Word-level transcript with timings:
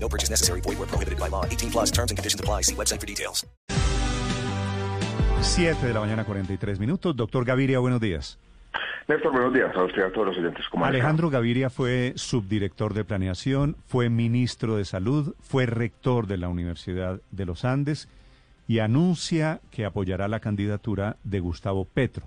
No 0.00 0.08
purchase 0.08 0.30
necessary. 0.30 0.60
Void 0.62 0.78
where 0.78 0.88
prohibited 0.88 1.18
by 1.18 1.28
law. 1.28 1.44
18 1.44 1.70
plus 1.70 1.90
terms 1.90 2.10
and 2.10 2.16
conditions 2.16 2.40
apply. 2.40 2.62
See 2.62 2.74
website 2.74 3.00
for 3.00 3.06
details. 3.06 3.46
7 5.40 5.86
de 5.86 5.94
la 5.94 6.00
mañana, 6.00 6.24
43 6.24 6.80
minutos. 6.80 7.14
Doctor 7.14 7.44
Gaviria, 7.44 7.78
buenos 7.78 8.00
días. 8.00 8.38
Néstor, 9.08 9.32
buenos 9.32 9.54
días 9.54 9.74
a 9.74 9.84
usted 9.84 10.02
y 10.02 10.04
a 10.04 10.12
todos 10.12 10.26
los 10.26 10.36
oyentes. 10.36 10.66
¿Cómo 10.70 10.84
han 10.84 10.90
Alejandro 10.90 11.30
Gaviria 11.30 11.70
fue 11.70 12.12
subdirector 12.16 12.92
de 12.92 13.04
planeación, 13.04 13.76
fue 13.86 14.10
ministro 14.10 14.76
de 14.76 14.84
salud, 14.84 15.34
fue 15.40 15.64
rector 15.64 16.26
de 16.26 16.36
la 16.36 16.50
Universidad 16.50 17.20
de 17.30 17.46
los 17.46 17.64
Andes 17.64 18.08
y 18.66 18.80
anuncia 18.80 19.60
que 19.70 19.86
apoyará 19.86 20.28
la 20.28 20.40
candidatura 20.40 21.16
de 21.24 21.40
Gustavo 21.40 21.86
Petro, 21.86 22.26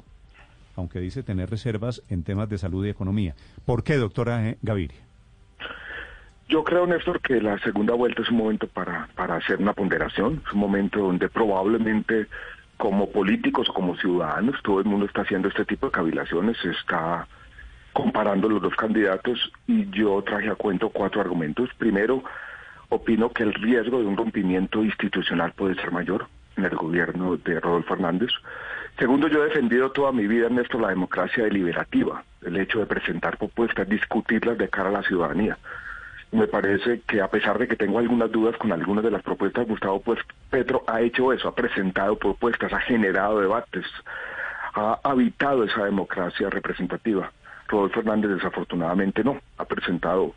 aunque 0.76 1.00
dice 1.00 1.22
tener 1.22 1.52
reservas 1.52 2.02
en 2.10 2.24
temas 2.24 2.50
de 2.50 2.58
salud 2.58 2.84
y 2.84 2.90
economía. 2.90 3.36
¿Por 3.64 3.84
qué, 3.84 3.98
doctora 3.98 4.56
Gaviria? 4.64 5.11
Yo 6.52 6.66
creo, 6.66 6.86
Néstor, 6.86 7.22
que 7.22 7.40
la 7.40 7.58
segunda 7.60 7.94
vuelta 7.94 8.24
es 8.24 8.30
un 8.30 8.36
momento 8.36 8.68
para, 8.68 9.08
para 9.16 9.38
hacer 9.38 9.62
una 9.62 9.72
ponderación, 9.72 10.44
es 10.46 10.52
un 10.52 10.60
momento 10.60 11.00
donde 11.00 11.30
probablemente 11.30 12.28
como 12.76 13.10
políticos 13.10 13.70
como 13.74 13.96
ciudadanos, 13.96 14.62
todo 14.62 14.82
el 14.82 14.86
mundo 14.86 15.06
está 15.06 15.22
haciendo 15.22 15.48
este 15.48 15.64
tipo 15.64 15.86
de 15.86 15.94
cavilaciones, 15.94 16.58
está 16.66 17.26
comparando 17.94 18.50
los 18.50 18.62
dos 18.62 18.76
candidatos 18.76 19.50
y 19.66 19.90
yo 19.92 20.22
traje 20.24 20.50
a 20.50 20.56
cuento 20.56 20.90
cuatro 20.90 21.22
argumentos. 21.22 21.70
Primero, 21.78 22.22
opino 22.90 23.30
que 23.30 23.44
el 23.44 23.54
riesgo 23.54 24.00
de 24.00 24.08
un 24.08 24.18
rompimiento 24.18 24.84
institucional 24.84 25.54
puede 25.54 25.76
ser 25.76 25.92
mayor 25.92 26.28
en 26.58 26.66
el 26.66 26.76
gobierno 26.76 27.38
de 27.38 27.62
Rodolfo 27.62 27.94
Hernández. 27.94 28.32
Segundo, 29.00 29.30
yo 29.30 29.42
he 29.42 29.48
defendido 29.48 29.92
toda 29.92 30.12
mi 30.12 30.28
vida, 30.28 30.50
Néstor, 30.50 30.82
la 30.82 30.90
democracia 30.90 31.46
deliberativa, 31.46 32.26
el 32.46 32.58
hecho 32.58 32.80
de 32.80 32.88
presentar 32.88 33.38
propuestas, 33.38 33.88
discutirlas 33.88 34.58
de 34.58 34.68
cara 34.68 34.90
a 34.90 34.92
la 34.92 35.04
ciudadanía 35.04 35.58
me 36.32 36.48
parece 36.48 37.02
que 37.02 37.22
a 37.22 37.28
pesar 37.28 37.58
de 37.60 37.68
que 37.68 37.76
tengo 37.76 38.00
algunas 38.00 38.32
dudas 38.32 38.56
con 38.58 38.72
algunas 38.72 39.04
de 39.04 39.12
las 39.12 39.22
propuestas, 39.22 39.68
Gustavo 39.68 40.02
pues 40.02 40.20
Petro 40.50 40.84
ha 40.88 41.02
hecho 41.02 41.34
eso, 41.34 41.48
ha 41.48 41.56
presentado 41.56 42.18
propuestas, 42.18 42.72
ha 42.72 42.80
generado 42.80 43.42
debates, 43.42 43.86
ha 44.74 45.00
habitado 45.04 45.64
esa 45.64 45.84
democracia 45.84 46.50
representativa. 46.50 47.32
Rodolfo 47.68 48.00
Hernández 48.00 48.32
desafortunadamente 48.32 49.24
no, 49.24 49.42
ha 49.58 49.66
presentado 49.66 50.34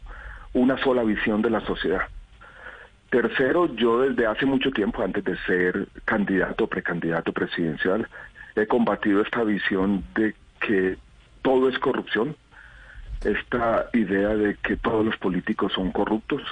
una 0.52 0.78
sola 0.78 1.02
visión 1.04 1.42
de 1.42 1.50
la 1.50 1.60
sociedad. 1.60 2.02
Tercero, 3.10 3.72
yo 3.76 4.00
desde 4.00 4.26
hace 4.26 4.46
mucho 4.46 4.70
tiempo, 4.70 5.02
antes 5.02 5.22
de 5.22 5.36
ser 5.46 5.86
candidato 6.04 6.66
precandidato 6.66 7.32
presidencial, 7.32 8.08
he 8.56 8.66
combatido 8.66 9.20
esta 9.20 9.44
visión 9.44 10.04
de 10.14 10.34
que 10.60 10.96
todo 11.42 11.68
es 11.68 11.78
corrupción, 11.78 12.36
esta 13.24 13.86
idea 13.92 14.30
de 14.30 14.56
que 14.56 14.76
todos 14.76 15.04
los 15.04 15.16
políticos 15.16 15.72
son 15.72 15.90
corruptos. 15.92 16.42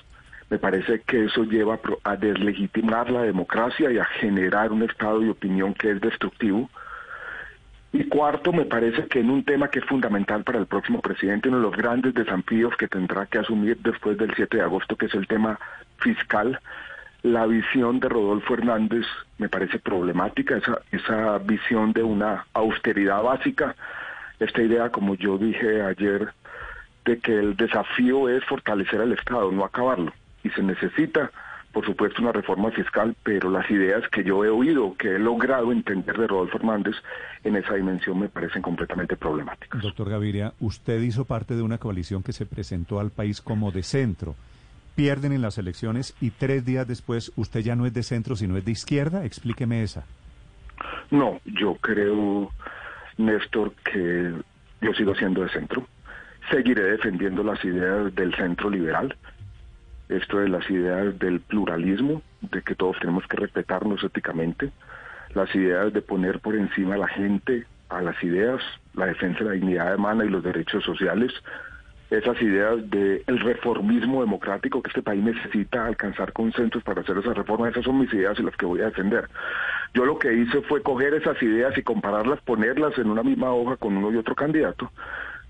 Me 0.51 0.59
parece 0.59 1.01
que 1.01 1.25
eso 1.25 1.45
lleva 1.45 1.79
a 2.05 2.17
deslegitimar 2.17 3.11
la 3.11 3.23
democracia 3.23 3.91
y 3.91 3.99
a 3.99 4.05
generar 4.05 4.73
un 4.73 4.83
estado 4.83 5.21
de 5.21 5.31
opinión 5.31 5.75
que 5.75 5.91
es 5.91 6.01
destructivo. 6.01 6.69
Y 7.93 8.05
cuarto, 8.05 8.53
me 8.53 8.65
parece 8.65 9.07
que 9.07 9.21
en 9.21 9.31
un 9.31 9.45
tema 9.45 9.69
que 9.69 9.79
es 9.79 9.85
fundamental 9.85 10.45
para 10.45 10.59
el 10.59 10.67
próximo 10.67 11.01
presidente, 11.01 11.49
uno 11.49 11.59
de 11.59 11.65
los 11.65 11.77
grandes 11.77 12.15
desafíos 12.15 12.75
que 12.77 12.89
tendrá 12.89 13.27
que 13.27 13.39
asumir 13.39 13.79
después 13.79 14.17
del 14.17 14.35
7 14.35 14.57
de 14.57 14.63
agosto, 14.63 14.97
que 14.97 15.07
es 15.07 15.15
el 15.15 15.27
tema 15.27 15.59
fiscal, 15.99 16.59
la 17.23 17.47
visión 17.47 18.01
de 18.01 18.09
Rodolfo 18.09 18.55
Hernández 18.55 19.07
me 19.39 19.49
parece 19.49 19.79
problemática, 19.79 20.57
esa, 20.57 20.81
esa 20.91 21.39
visión 21.39 21.93
de 21.93 22.03
una 22.03 22.47
austeridad 22.53 23.23
básica, 23.23 23.77
esta 24.41 24.63
idea, 24.63 24.91
como 24.91 25.15
yo 25.15 25.39
dije 25.39 25.83
ayer, 25.83 26.33
de 27.05 27.19
que 27.19 27.39
el 27.39 27.57
desafío 27.57 28.29
es 28.29 28.45
fortalecer 28.45 29.01
al 29.01 29.13
Estado, 29.13 29.51
no 29.51 29.65
acabarlo. 29.65 30.13
Y 30.45 30.51
se 30.51 30.63
necesita, 30.63 31.31
por 31.73 31.85
supuesto, 31.85 32.23
una 32.23 32.33
reforma 32.33 32.71
fiscal, 32.71 33.17
pero 33.23 33.51
las 33.51 33.69
ideas 33.71 34.09
que 34.09 34.25
yo 34.25 34.45
he 34.45 34.49
oído, 34.49 34.95
que 34.97 35.17
he 35.17 35.19
logrado 35.19 35.73
entender 35.73 36.17
de 36.17 36.27
Rodolfo 36.27 36.59
Hernández 36.59 36.95
en 37.45 37.57
esa 37.57 37.75
dimensión 37.75 38.21
me 38.21 38.29
parecen 38.29 38.63
completamente 38.63 39.17
problemáticas. 39.17 39.83
Doctor 39.83 40.11
Gaviria, 40.11 40.53
usted 40.61 41.01
hizo 41.01 41.25
parte 41.25 41.55
de 41.55 41.63
una 41.63 41.79
coalición 41.79 42.23
que 42.23 42.33
se 42.33 42.47
presentó 42.47 43.01
al 43.01 43.11
país 43.11 43.41
como 43.41 43.73
de 43.73 43.83
centro. 43.83 44.35
Pierden 44.95 45.33
en 45.33 45.43
las 45.43 45.57
elecciones 45.59 46.15
y 46.21 46.31
tres 46.31 46.67
días 46.67 46.87
después 46.87 47.33
usted 47.37 47.61
ya 47.61 47.75
no 47.75 47.87
es 47.87 47.95
de 47.95 48.03
centro, 48.03 48.37
sino 48.37 48.57
es 48.59 48.65
de 48.65 48.73
izquierda. 48.73 49.25
Explíqueme 49.25 49.83
esa. 49.83 50.05
No, 51.11 51.41
yo 51.47 51.75
creo, 51.77 52.51
Néstor, 53.17 53.73
que 53.85 54.33
yo 54.83 54.93
sigo 54.95 55.15
siendo 55.15 55.43
de 55.43 55.49
centro 55.49 55.87
seguiré 56.53 56.83
defendiendo 56.83 57.43
las 57.43 57.65
ideas 57.65 58.15
del 58.15 58.35
centro 58.35 58.69
liberal, 58.69 59.17
esto 60.11 60.39
de 60.39 60.51
las 60.51 60.69
ideas 60.71 61.19
del 61.19 61.41
pluralismo, 61.41 62.21
de 62.43 62.61
que 62.63 62.75
todos 62.75 62.99
tenemos 63.01 63.27
que 63.27 63.39
respetarnos 63.39 64.05
éticamente, 64.05 64.71
las 65.35 65.53
ideas 65.55 65.93
de 65.95 66.03
poner 66.03 66.41
por 66.41 66.55
encima 66.55 66.97
a 66.97 66.99
la 66.99 67.09
gente, 67.09 67.65
a 67.89 68.03
las 68.03 68.23
ideas, 68.23 68.61
la 68.93 69.07
defensa 69.07 69.39
de 69.39 69.45
la 69.47 69.53
dignidad 69.53 69.97
humana 69.97 70.27
y 70.27 70.29
los 70.29 70.45
derechos 70.45 70.85
sociales, 70.85 71.33
esas 72.11 72.41
ideas 72.43 72.79
del 72.91 73.41
reformismo 73.41 74.21
democrático 74.21 74.83
que 74.83 74.89
este 74.89 75.01
país 75.01 75.25
necesita 75.25 75.87
alcanzar 75.87 76.35
consensos 76.35 76.83
para 76.83 77.01
hacer 77.01 77.17
esas 77.17 77.35
reformas, 77.35 77.71
esas 77.71 77.85
son 77.85 77.99
mis 77.99 78.13
ideas 78.13 78.39
y 78.39 78.43
las 78.43 78.55
que 78.57 78.67
voy 78.67 78.83
a 78.83 78.87
defender. 78.87 79.31
Yo 79.95 80.05
lo 80.05 80.19
que 80.19 80.35
hice 80.35 80.61
fue 80.63 80.83
coger 80.83 81.15
esas 81.15 81.43
ideas 81.43 81.77
y 81.79 81.83
compararlas, 81.83 82.43
ponerlas 82.43 82.99
en 82.99 83.09
una 83.09 83.23
misma 83.23 83.55
hoja 83.55 83.77
con 83.77 83.97
uno 83.97 84.13
y 84.13 84.19
otro 84.19 84.35
candidato 84.35 84.93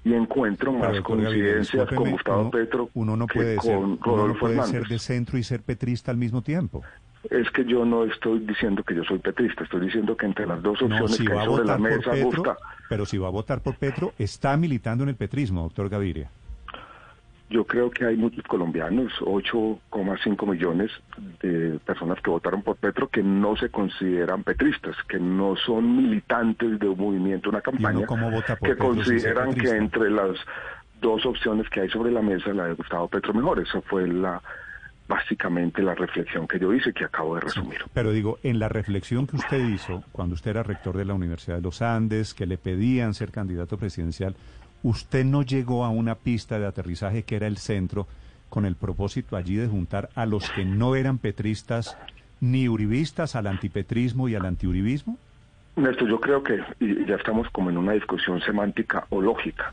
y 0.05 0.15
encuentro 0.15 0.73
más 0.73 1.01
coincidencias 1.01 1.89
con 1.89 2.11
Gustavo 2.11 2.51
Petro 2.51 2.91
uno 2.95 3.17
no 3.17 3.27
puede 3.27 3.57
que 3.57 3.69
con 3.69 4.01
Rodolfo 4.01 4.49
no 4.49 4.55
puede 4.55 4.69
ser 4.69 4.87
de 4.87 4.99
centro 4.99 5.39
y 5.39 5.43
ser 5.43 5.63
petrista 5.63 6.11
al 6.11 6.17
mismo 6.17 6.43
tiempo. 6.43 6.83
Es 7.31 7.49
que 7.51 7.65
yo 7.65 7.85
no 7.85 8.05
estoy 8.05 8.41
diciendo 8.41 8.83
que 8.83 8.97
yo 8.97 9.05
soy 9.05 9.21
petrista, 9.21 9.63
estoy 9.63 9.83
diciendo 9.83 10.17
que 10.17 10.27
entre 10.27 10.45
las 10.45 10.61
dos 10.61 10.83
opciones 10.83 11.21
que 11.21 11.33
hay 11.33 11.47
sobre 11.47 11.65
la 11.65 11.79
mesa 11.79 12.11
Petro, 12.11 12.57
Pero 12.89 13.07
si 13.07 13.17
va 13.17 13.29
a 13.29 13.31
votar 13.31 13.63
por 13.63 13.77
Petro, 13.77 14.13
está 14.19 14.57
militando 14.57 15.05
en 15.05 15.11
el 15.11 15.15
petrismo, 15.15 15.63
doctor 15.63 15.89
Gaviria. 15.89 16.31
Yo 17.53 17.67
creo 17.67 17.91
que 17.91 18.07
hay 18.07 18.17
muchos 18.17 18.43
colombianos, 18.45 19.13
8,5 19.21 20.51
millones 20.51 20.91
de 21.43 21.79
personas 21.85 22.19
que 22.23 22.31
votaron 22.31 22.63
por 22.63 22.77
Petro 22.77 23.09
que 23.09 23.23
no 23.23 23.57
se 23.57 23.69
consideran 23.69 24.43
petristas, 24.43 24.97
que 25.07 25.19
no 25.21 25.55
son 25.57 25.97
militantes 25.97 26.79
de 26.79 26.89
un 26.89 26.99
movimiento, 26.99 27.51
una 27.51 27.61
campaña, 27.61 28.07
que 28.63 28.77
consideran 28.77 29.53
que 29.53 29.69
entre 29.69 30.11
las 30.11 30.39
dos 31.03 31.27
opciones 31.27 31.69
que 31.69 31.83
hay 31.83 31.91
sobre 31.91 32.11
la 32.11 32.23
mesa, 32.23 32.55
la 32.55 32.67
de 32.67 32.73
Gustavo 32.73 33.09
Petro 33.09 33.35
mejor. 33.35 33.61
Esa 33.61 33.83
fue 33.83 34.09
la 34.09 34.41
básicamente 35.09 35.83
la 35.83 35.95
reflexión 35.95 36.49
que 36.49 36.59
yo 36.59 36.73
hice, 36.73 36.93
que 36.95 37.05
acabo 37.05 37.35
de 37.35 37.43
resumir. 37.43 37.81
pero 37.93 38.13
digo, 38.13 38.39
en 38.43 38.59
la 38.59 38.71
reflexión 38.71 39.27
que 39.27 39.37
usted 39.37 39.69
hizo 39.69 40.03
cuando 40.11 40.35
usted 40.35 40.53
era 40.53 40.63
rector 40.63 40.97
de 40.97 41.05
la 41.05 41.13
Universidad 41.13 41.57
de 41.57 41.63
los 41.63 41.83
Andes, 41.83 42.33
que 42.33 42.47
le 42.47 42.57
pedían 42.57 43.13
ser 43.13 43.31
candidato 43.31 43.77
presidencial, 43.77 44.35
usted 44.83 45.25
no 45.25 45.43
llegó 45.43 45.85
a 45.85 45.91
una 45.91 46.15
pista 46.15 46.59
de 46.59 46.67
aterrizaje 46.67 47.23
que 47.23 47.37
era 47.37 47.47
el 47.47 47.59
centro 47.59 48.07
con 48.49 48.67
el 48.67 48.77
propósito 48.77 49.37
allí 49.37 49.57
de 49.57 49.69
juntar 49.69 50.11
a 50.15 50.27
los 50.27 50.51
que 50.51 50.65
no 50.65 50.95
eran 50.95 51.19
petristas 51.19 51.97
ni 52.41 52.69
uribistas 52.69 53.37
al 53.37 53.47
antipetrismo 53.47 54.29
y 54.29 54.35
al 54.35 54.45
antiuribismo? 54.45 55.17
Néstor, 55.77 56.09
yo 56.09 56.21
creo 56.21 56.43
que 56.43 56.59
ya 57.07 57.15
estamos 57.15 57.49
como 57.51 57.71
en 57.71 57.79
una 57.79 57.93
discusión 57.93 58.41
semántica 58.43 59.07
o 59.09 59.23
lógica. 59.23 59.73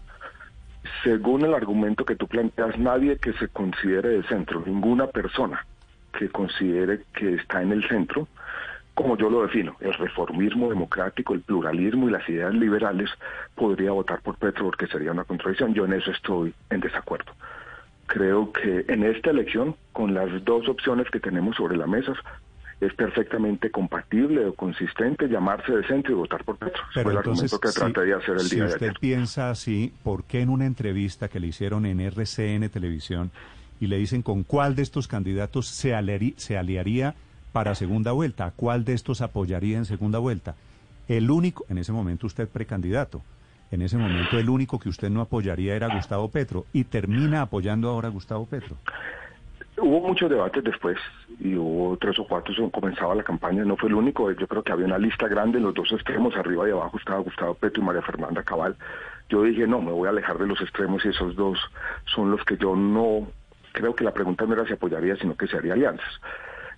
Según 1.04 1.44
el 1.44 1.54
argumento 1.54 2.06
que 2.06 2.16
tú 2.16 2.28
planteas, 2.28 2.78
nadie 2.78 3.18
que 3.18 3.34
se 3.34 3.50
considere 3.50 4.10
de 4.10 4.24
centro, 4.24 4.64
ninguna 4.66 5.08
persona 5.08 5.66
que 6.18 6.30
considere 6.30 7.02
que 7.14 7.34
está 7.36 7.62
en 7.62 7.74
el 7.74 7.88
centro, 7.88 8.28
como 9.00 9.16
yo 9.18 9.30
lo 9.30 9.44
defino, 9.44 9.78
el 9.80 9.94
reformismo 9.94 10.68
democrático, 10.70 11.34
el 11.34 11.40
pluralismo 11.40 12.10
y 12.10 12.12
las 12.12 12.28
ideas 12.28 12.54
liberales, 12.54 13.10
podría 13.56 13.92
votar 13.92 14.20
por 14.22 14.36
Petro 14.36 14.66
porque 14.66 14.88
sería 14.88 15.14
una 15.14 15.24
contradicción. 15.24 15.74
Yo 15.74 15.86
en 15.86 15.94
eso 15.94 16.12
estoy 16.12 16.54
en 16.70 16.82
desacuerdo. 16.82 17.32
Creo 18.08 18.52
que 18.52 18.84
en 18.90 19.06
esta 19.06 19.30
elección, 19.30 19.78
con 19.94 20.14
las 20.14 20.44
dos 20.44 20.68
opciones 20.68 21.08
que 21.12 21.22
tenemos 21.22 21.56
sobre 21.56 21.78
la 21.78 21.88
mesa, 21.88 22.12
es 22.82 22.94
perfectamente 22.94 23.72
compatible 23.72 24.46
o 24.48 24.54
consistente 24.54 25.30
llamarse 25.30 25.72
de 25.72 25.88
centro 25.88 26.12
y 26.12 26.16
votar 26.16 26.44
por 26.44 26.58
Petro. 26.58 26.84
Pero 26.94 27.12
el 27.12 27.18
entonces, 27.18 27.54
argumento 27.54 27.60
que 27.60 27.94
traté 27.94 28.06
de 28.10 28.14
hacer 28.16 28.34
el 28.36 28.40
si 28.42 28.56
día 28.56 28.66
de 28.66 28.74
usted 28.74 28.86
ayer. 28.90 29.00
piensa 29.00 29.50
así, 29.50 29.94
¿por 30.04 30.26
qué 30.26 30.42
en 30.42 30.50
una 30.50 30.66
entrevista 30.66 31.30
que 31.30 31.40
le 31.40 31.48
hicieron 31.48 31.86
en 31.86 32.02
RCN 32.02 32.68
Televisión 32.70 33.32
y 33.80 33.88
le 33.88 33.98
dicen 33.98 34.24
con 34.24 34.44
cuál 34.44 34.76
de 34.76 34.82
estos 34.82 35.08
candidatos 35.08 35.68
se, 35.68 35.94
aliarí- 35.96 36.34
se 36.36 36.58
aliaría 36.58 37.16
para 37.52 37.76
segunda 37.76 38.12
vuelta. 38.12 38.46
¿A 38.46 38.52
cuál 38.52 38.86
de 38.86 38.94
estos 38.94 39.22
apoyaría 39.22 39.78
en 39.78 39.86
segunda 39.86 40.20
vuelta? 40.20 40.56
El 41.08 41.32
único, 41.32 41.66
en 41.70 41.78
ese 41.80 41.92
momento 41.92 42.28
usted 42.28 42.48
precandidato, 42.48 43.22
en 43.72 43.82
ese 43.82 43.98
momento 43.98 44.38
el 44.38 44.50
único 44.50 44.80
que 44.80 44.90
usted 44.90 45.10
no 45.10 45.22
apoyaría 45.22 45.76
era 45.76 45.94
Gustavo 45.94 46.30
Petro 46.30 46.66
y 46.74 46.84
termina 46.84 47.42
apoyando 47.42 47.90
ahora 47.90 48.08
a 48.08 48.12
Gustavo 48.12 48.46
Petro. 48.46 48.78
Hubo 49.82 50.02
muchos 50.02 50.30
debates 50.30 50.64
después 50.64 50.98
y 51.40 51.56
hubo 51.56 51.96
tres 51.98 52.20
o 52.20 52.28
cuatro, 52.28 52.54
comenzaba 52.70 53.16
la 53.16 53.24
campaña, 53.24 53.64
no 53.64 53.78
fue 53.78 53.88
el 53.90 53.96
único, 53.96 54.30
yo 54.32 54.48
creo 54.48 54.62
que 54.62 54.74
había 54.74 54.86
una 54.86 54.98
lista 54.98 55.28
grande 55.28 55.58
en 55.58 55.64
los 55.64 55.74
dos 55.74 55.92
extremos, 55.94 56.36
arriba 56.36 56.68
y 56.68 56.72
abajo 56.72 56.98
estaba 56.98 57.20
Gustavo 57.20 57.54
Petro 57.54 57.82
y 57.82 57.86
María 57.86 58.02
Fernanda 58.02 58.44
Cabal. 58.44 58.76
Yo 59.30 59.44
dije, 59.44 59.68
no, 59.68 59.82
me 59.82 59.92
voy 59.92 60.08
a 60.08 60.10
alejar 60.10 60.38
de 60.38 60.48
los 60.48 60.60
extremos 60.60 61.06
y 61.06 61.10
esos 61.10 61.36
dos 61.36 61.60
son 62.14 62.32
los 62.32 62.44
que 62.44 62.58
yo 62.58 62.76
no, 62.76 63.28
creo 63.72 63.96
que 63.96 64.04
la 64.04 64.12
pregunta 64.12 64.46
no 64.46 64.54
era 64.54 64.66
si 64.66 64.74
apoyaría, 64.74 65.16
sino 65.16 65.36
que 65.38 65.48
se 65.48 65.58
haría 65.58 65.74
alianzas. 65.74 66.20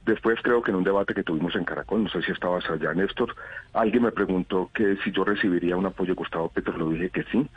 Después 0.05 0.39
creo 0.41 0.63
que 0.63 0.71
en 0.71 0.77
un 0.77 0.83
debate 0.83 1.13
que 1.13 1.23
tuvimos 1.23 1.55
en 1.55 1.63
Caracol, 1.63 2.03
no 2.03 2.09
sé 2.09 2.21
si 2.23 2.31
estabas 2.31 2.67
allá, 2.69 2.93
Néstor, 2.93 3.35
alguien 3.73 4.03
me 4.03 4.11
preguntó 4.11 4.71
que 4.73 4.97
si 5.03 5.11
yo 5.11 5.23
recibiría 5.23 5.77
un 5.77 5.85
apoyo 5.85 6.15
Gustavo 6.15 6.49
Petro, 6.49 6.75
lo 6.75 6.89
dije 6.89 7.09
que 7.09 7.23
sí. 7.23 7.47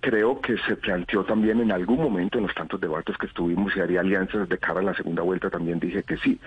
creo 0.00 0.40
que 0.40 0.56
se 0.58 0.76
planteó 0.76 1.24
también 1.24 1.60
en 1.60 1.70
algún 1.70 1.98
momento 1.98 2.38
en 2.38 2.46
los 2.46 2.54
tantos 2.54 2.80
debates 2.80 3.16
que 3.16 3.26
estuvimos 3.26 3.72
si 3.72 3.80
haría 3.80 4.00
alianzas 4.00 4.48
de 4.48 4.58
cara 4.58 4.80
a 4.80 4.82
la 4.82 4.94
segunda 4.94 5.22
vuelta, 5.22 5.50
también 5.50 5.78
dije 5.78 6.02
que 6.02 6.16
sí. 6.16 6.40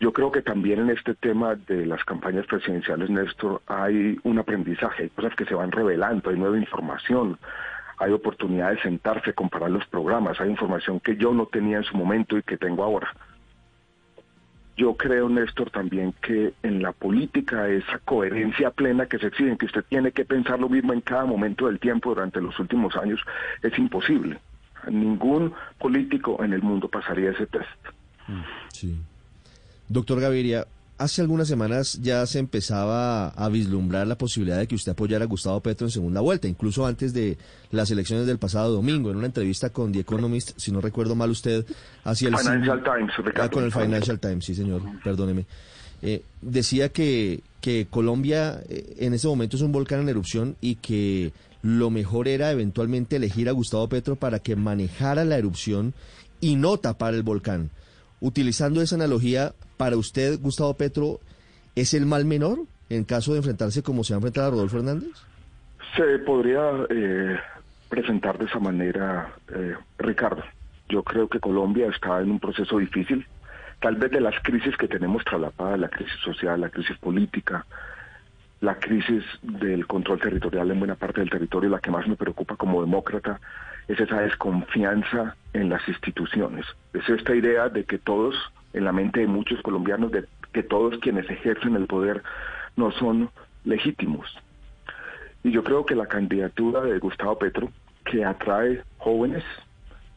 Yo 0.00 0.12
creo 0.12 0.32
que 0.32 0.42
también 0.42 0.80
en 0.80 0.90
este 0.90 1.14
tema 1.14 1.54
de 1.54 1.84
las 1.86 2.02
campañas 2.04 2.46
presidenciales, 2.46 3.10
Néstor, 3.10 3.60
hay 3.66 4.18
un 4.24 4.38
aprendizaje, 4.38 5.04
hay 5.04 5.08
cosas 5.10 5.36
que 5.36 5.44
se 5.44 5.54
van 5.54 5.70
revelando, 5.70 6.30
hay 6.30 6.36
nueva 6.36 6.58
información, 6.58 7.38
hay 8.00 8.12
oportunidad 8.12 8.70
de 8.70 8.80
sentarse, 8.80 9.34
comparar 9.34 9.70
los 9.70 9.86
programas, 9.86 10.40
hay 10.40 10.48
información 10.48 11.00
que 11.00 11.16
yo 11.16 11.34
no 11.34 11.46
tenía 11.46 11.76
en 11.76 11.84
su 11.84 11.96
momento 11.96 12.38
y 12.38 12.42
que 12.42 12.56
tengo 12.56 12.82
ahora. 12.82 13.14
Yo 14.74 14.94
creo, 14.96 15.28
Néstor, 15.28 15.70
también 15.70 16.14
que 16.22 16.54
en 16.62 16.80
la 16.80 16.92
política 16.92 17.68
esa 17.68 17.98
coherencia 17.98 18.70
plena 18.70 19.04
que 19.04 19.18
se 19.18 19.26
exige, 19.26 19.58
que 19.58 19.66
usted 19.66 19.84
tiene 19.86 20.12
que 20.12 20.24
pensar 20.24 20.58
lo 20.58 20.70
mismo 20.70 20.94
en 20.94 21.02
cada 21.02 21.26
momento 21.26 21.66
del 21.66 21.78
tiempo 21.78 22.14
durante 22.14 22.40
los 22.40 22.58
últimos 22.58 22.96
años, 22.96 23.20
es 23.62 23.78
imposible. 23.78 24.38
Ningún 24.90 25.52
político 25.78 26.42
en 26.42 26.54
el 26.54 26.62
mundo 26.62 26.88
pasaría 26.88 27.32
ese 27.32 27.46
test. 27.46 27.68
Sí. 28.72 28.98
Doctor 29.88 30.20
Gaviria, 30.20 30.66
hace 31.00 31.22
algunas 31.22 31.48
semanas 31.48 31.98
ya 32.02 32.26
se 32.26 32.38
empezaba 32.38 33.28
a 33.28 33.48
vislumbrar 33.48 34.06
la 34.06 34.18
posibilidad 34.18 34.58
de 34.58 34.68
que 34.68 34.74
usted 34.74 34.92
apoyara 34.92 35.24
a 35.24 35.28
Gustavo 35.28 35.58
Petro 35.60 35.86
en 35.86 35.90
segunda 35.90 36.20
vuelta, 36.20 36.46
incluso 36.46 36.86
antes 36.86 37.14
de 37.14 37.38
las 37.70 37.90
elecciones 37.90 38.26
del 38.26 38.36
pasado 38.36 38.70
domingo, 38.70 39.10
en 39.10 39.16
una 39.16 39.26
entrevista 39.26 39.70
con 39.70 39.92
The 39.92 40.00
Economist, 40.00 40.52
si 40.58 40.70
no 40.70 40.82
recuerdo 40.82 41.14
mal 41.14 41.30
usted, 41.30 41.64
hacia 42.04 42.28
el... 42.28 42.36
Financial 42.36 42.82
Times, 42.84 43.12
ah, 43.36 43.48
con 43.48 43.64
el 43.64 43.72
Financial 43.72 44.20
Times, 44.20 44.44
sí 44.44 44.54
señor, 44.54 44.82
perdóneme. 45.02 45.46
Eh, 46.02 46.22
decía 46.42 46.90
que, 46.90 47.42
que 47.62 47.86
Colombia 47.88 48.62
eh, 48.68 48.96
en 48.98 49.14
ese 49.14 49.26
momento 49.26 49.56
es 49.56 49.62
un 49.62 49.72
volcán 49.72 50.00
en 50.00 50.10
erupción 50.10 50.56
y 50.60 50.74
que 50.76 51.32
lo 51.62 51.88
mejor 51.88 52.28
era 52.28 52.52
eventualmente 52.52 53.16
elegir 53.16 53.48
a 53.48 53.52
Gustavo 53.52 53.88
Petro 53.88 54.16
para 54.16 54.38
que 54.38 54.54
manejara 54.54 55.24
la 55.24 55.38
erupción 55.38 55.94
y 56.42 56.56
no 56.56 56.76
tapar 56.76 57.14
el 57.14 57.22
volcán. 57.22 57.70
Utilizando 58.20 58.82
esa 58.82 58.96
analogía, 58.96 59.54
para 59.80 59.96
usted, 59.96 60.38
Gustavo 60.38 60.74
Petro, 60.74 61.20
¿es 61.74 61.94
el 61.94 62.04
mal 62.04 62.26
menor 62.26 62.58
en 62.90 63.04
caso 63.04 63.32
de 63.32 63.38
enfrentarse 63.38 63.82
como 63.82 64.04
se 64.04 64.12
va 64.12 64.16
a 64.16 64.18
enfrentar 64.18 64.44
a 64.44 64.50
Rodolfo 64.50 64.76
Hernández? 64.76 65.08
Se 65.96 66.18
podría 66.18 66.60
eh, 66.90 67.38
presentar 67.88 68.36
de 68.36 68.44
esa 68.44 68.58
manera, 68.58 69.32
eh, 69.48 69.74
Ricardo. 69.96 70.42
Yo 70.90 71.02
creo 71.02 71.28
que 71.28 71.40
Colombia 71.40 71.86
está 71.88 72.20
en 72.20 72.30
un 72.30 72.38
proceso 72.38 72.76
difícil, 72.76 73.26
tal 73.80 73.96
vez 73.96 74.10
de 74.10 74.20
las 74.20 74.34
crisis 74.42 74.76
que 74.76 74.86
tenemos 74.86 75.24
traslapadas, 75.24 75.80
la 75.80 75.88
crisis 75.88 76.20
social, 76.22 76.60
la 76.60 76.68
crisis 76.68 76.98
política, 76.98 77.64
la 78.60 78.74
crisis 78.74 79.24
del 79.40 79.86
control 79.86 80.20
territorial 80.20 80.70
en 80.70 80.78
buena 80.78 80.94
parte 80.96 81.20
del 81.20 81.30
territorio, 81.30 81.70
la 81.70 81.80
que 81.80 81.90
más 81.90 82.06
me 82.06 82.16
preocupa 82.16 82.54
como 82.56 82.82
demócrata, 82.82 83.40
es 83.88 83.98
esa 83.98 84.20
desconfianza 84.20 85.36
en 85.54 85.70
las 85.70 85.88
instituciones. 85.88 86.66
Es 86.92 87.08
esta 87.08 87.34
idea 87.34 87.70
de 87.70 87.84
que 87.84 87.96
todos 87.96 88.34
en 88.72 88.84
la 88.84 88.92
mente 88.92 89.20
de 89.20 89.26
muchos 89.26 89.60
colombianos 89.62 90.10
de 90.12 90.24
que 90.52 90.62
todos 90.62 90.98
quienes 90.98 91.28
ejercen 91.30 91.76
el 91.76 91.86
poder 91.86 92.22
no 92.76 92.90
son 92.92 93.30
legítimos. 93.64 94.26
Y 95.42 95.50
yo 95.50 95.64
creo 95.64 95.86
que 95.86 95.94
la 95.94 96.06
candidatura 96.06 96.82
de 96.82 96.98
Gustavo 96.98 97.38
Petro, 97.38 97.70
que 98.04 98.24
atrae 98.24 98.82
jóvenes, 98.98 99.44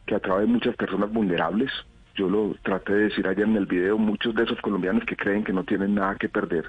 que 0.06 0.14
atrae 0.14 0.46
muchas 0.46 0.76
personas 0.76 1.12
vulnerables, 1.12 1.70
yo 2.14 2.28
lo 2.28 2.54
traté 2.62 2.92
de 2.92 3.04
decir 3.04 3.26
ayer 3.26 3.46
en 3.46 3.56
el 3.56 3.66
video, 3.66 3.98
muchos 3.98 4.34
de 4.34 4.44
esos 4.44 4.60
colombianos 4.60 5.04
que 5.04 5.16
creen 5.16 5.44
que 5.44 5.52
no 5.52 5.64
tienen 5.64 5.94
nada 5.94 6.16
que 6.16 6.28
perder, 6.28 6.66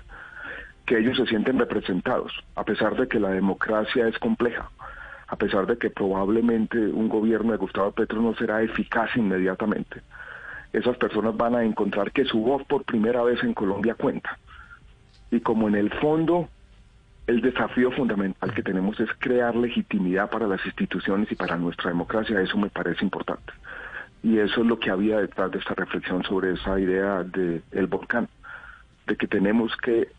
que 0.85 0.97
ellos 0.97 1.17
se 1.17 1.25
sienten 1.27 1.59
representados, 1.59 2.31
a 2.55 2.63
pesar 2.63 2.95
de 2.95 3.07
que 3.07 3.19
la 3.19 3.29
democracia 3.29 4.07
es 4.07 4.17
compleja, 4.19 4.69
a 5.27 5.35
pesar 5.35 5.67
de 5.67 5.77
que 5.77 5.89
probablemente 5.89 6.77
un 6.77 7.09
gobierno 7.09 7.51
de 7.51 7.57
Gustavo 7.57 7.91
Petro 7.91 8.21
no 8.21 8.35
será 8.35 8.61
eficaz 8.61 9.15
inmediatamente 9.15 10.01
esas 10.77 10.97
personas 10.97 11.35
van 11.37 11.55
a 11.55 11.63
encontrar 11.63 12.11
que 12.11 12.25
su 12.25 12.39
voz 12.39 12.63
por 12.65 12.83
primera 12.83 13.23
vez 13.23 13.41
en 13.43 13.53
Colombia 13.53 13.95
cuenta. 13.95 14.37
Y 15.31 15.39
como 15.39 15.67
en 15.67 15.75
el 15.75 15.89
fondo 15.89 16.49
el 17.27 17.41
desafío 17.41 17.91
fundamental 17.91 18.53
que 18.53 18.61
tenemos 18.61 18.99
es 18.99 19.09
crear 19.17 19.55
legitimidad 19.55 20.29
para 20.29 20.47
las 20.47 20.63
instituciones 20.65 21.31
y 21.31 21.35
para 21.35 21.57
nuestra 21.57 21.89
democracia, 21.89 22.39
eso 22.41 22.57
me 22.57 22.69
parece 22.69 23.03
importante. 23.03 23.53
Y 24.21 24.37
eso 24.37 24.61
es 24.61 24.67
lo 24.67 24.77
que 24.77 24.91
había 24.91 25.19
detrás 25.19 25.51
de 25.51 25.59
esta 25.59 25.73
reflexión 25.73 26.23
sobre 26.23 26.53
esa 26.53 26.79
idea 26.79 27.23
del 27.23 27.63
el 27.71 27.87
volcán, 27.87 28.27
de 29.07 29.15
que 29.15 29.27
tenemos 29.27 29.75
que 29.77 30.09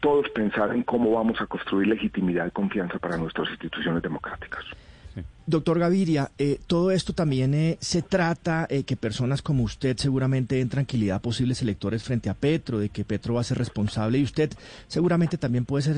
todos 0.00 0.28
pensar 0.30 0.74
en 0.74 0.82
cómo 0.82 1.10
vamos 1.10 1.40
a 1.40 1.46
construir 1.46 1.88
legitimidad 1.88 2.46
y 2.46 2.50
confianza 2.50 2.98
para 2.98 3.16
nuestras 3.16 3.50
instituciones 3.50 4.02
democráticas. 4.02 4.64
Doctor 5.46 5.78
Gaviria, 5.78 6.30
eh, 6.38 6.58
todo 6.66 6.90
esto 6.90 7.12
también 7.12 7.54
eh, 7.54 7.78
se 7.80 8.02
trata 8.02 8.66
eh, 8.68 8.82
que 8.82 8.96
personas 8.96 9.42
como 9.42 9.62
usted 9.62 9.96
seguramente 9.96 10.56
den 10.56 10.68
tranquilidad 10.68 11.16
a 11.16 11.22
posibles 11.22 11.62
electores 11.62 12.02
frente 12.02 12.28
a 12.28 12.34
Petro, 12.34 12.80
de 12.80 12.88
que 12.88 13.04
Petro 13.04 13.34
va 13.34 13.42
a 13.42 13.44
ser 13.44 13.58
responsable 13.58 14.18
y 14.18 14.24
usted 14.24 14.50
seguramente 14.88 15.38
también 15.38 15.64
puede, 15.64 15.82
ser, 15.82 15.96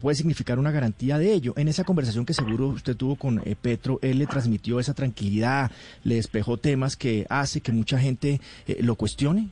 puede 0.00 0.14
significar 0.14 0.58
una 0.58 0.70
garantía 0.70 1.16
de 1.16 1.32
ello. 1.32 1.54
En 1.56 1.68
esa 1.68 1.84
conversación 1.84 2.26
que 2.26 2.34
seguro 2.34 2.66
usted 2.68 2.94
tuvo 2.94 3.16
con 3.16 3.42
Petro, 3.62 3.98
él 4.02 4.18
le 4.18 4.26
transmitió 4.26 4.78
esa 4.78 4.92
tranquilidad, 4.92 5.70
le 6.04 6.16
despejó 6.16 6.58
temas 6.58 6.96
que 6.96 7.26
hace 7.30 7.62
que 7.62 7.72
mucha 7.72 7.98
gente 7.98 8.40
lo 8.80 8.94
cuestione. 8.96 9.48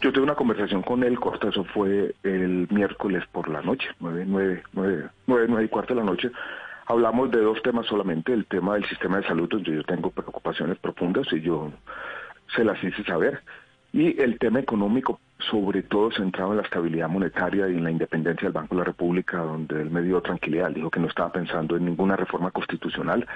Yo 0.00 0.12
tuve 0.12 0.22
una 0.22 0.36
conversación 0.36 0.82
con 0.82 1.02
él, 1.02 1.18
corta, 1.18 1.48
eso 1.48 1.64
fue 1.64 2.14
el 2.22 2.68
miércoles 2.70 3.24
por 3.32 3.48
la 3.48 3.60
noche, 3.62 3.88
nueve, 3.98 4.24
nueve, 4.26 4.62
nueve, 4.72 5.08
nueve, 5.26 5.46
nueve 5.48 5.64
y 5.64 5.68
cuarto 5.68 5.94
de 5.94 6.00
la 6.00 6.06
noche 6.06 6.30
hablamos 6.86 7.30
de 7.30 7.40
dos 7.40 7.60
temas 7.62 7.86
solamente, 7.86 8.32
el 8.32 8.46
tema 8.46 8.74
del 8.74 8.88
sistema 8.88 9.18
de 9.18 9.26
salud, 9.26 9.48
donde 9.48 9.74
yo 9.74 9.82
tengo 9.84 10.10
preocupaciones 10.10 10.78
profundas 10.78 11.26
y 11.32 11.40
yo 11.40 11.70
se 12.54 12.64
las 12.64 12.82
hice 12.82 13.02
saber, 13.04 13.40
y 13.92 14.20
el 14.20 14.38
tema 14.38 14.60
económico, 14.60 15.20
sobre 15.50 15.82
todo 15.82 16.10
centrado 16.10 16.52
en 16.52 16.58
la 16.58 16.62
estabilidad 16.62 17.08
monetaria 17.08 17.68
y 17.68 17.72
en 17.72 17.84
la 17.84 17.90
independencia 17.90 18.44
del 18.44 18.52
Banco 18.52 18.74
de 18.74 18.80
la 18.80 18.84
República, 18.84 19.38
donde 19.38 19.80
él 19.80 19.90
me 19.90 20.02
dio 20.02 20.20
tranquilidad, 20.20 20.70
dijo 20.70 20.90
que 20.90 21.00
no 21.00 21.08
estaba 21.08 21.32
pensando 21.32 21.76
en 21.76 21.84
ninguna 21.84 22.16
reforma 22.16 22.50
constitucional 22.50 23.26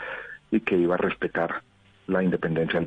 y 0.50 0.60
que 0.60 0.76
iba 0.76 0.94
a 0.94 0.98
respetar 0.98 1.62
la 2.06 2.22
independencia. 2.22 2.86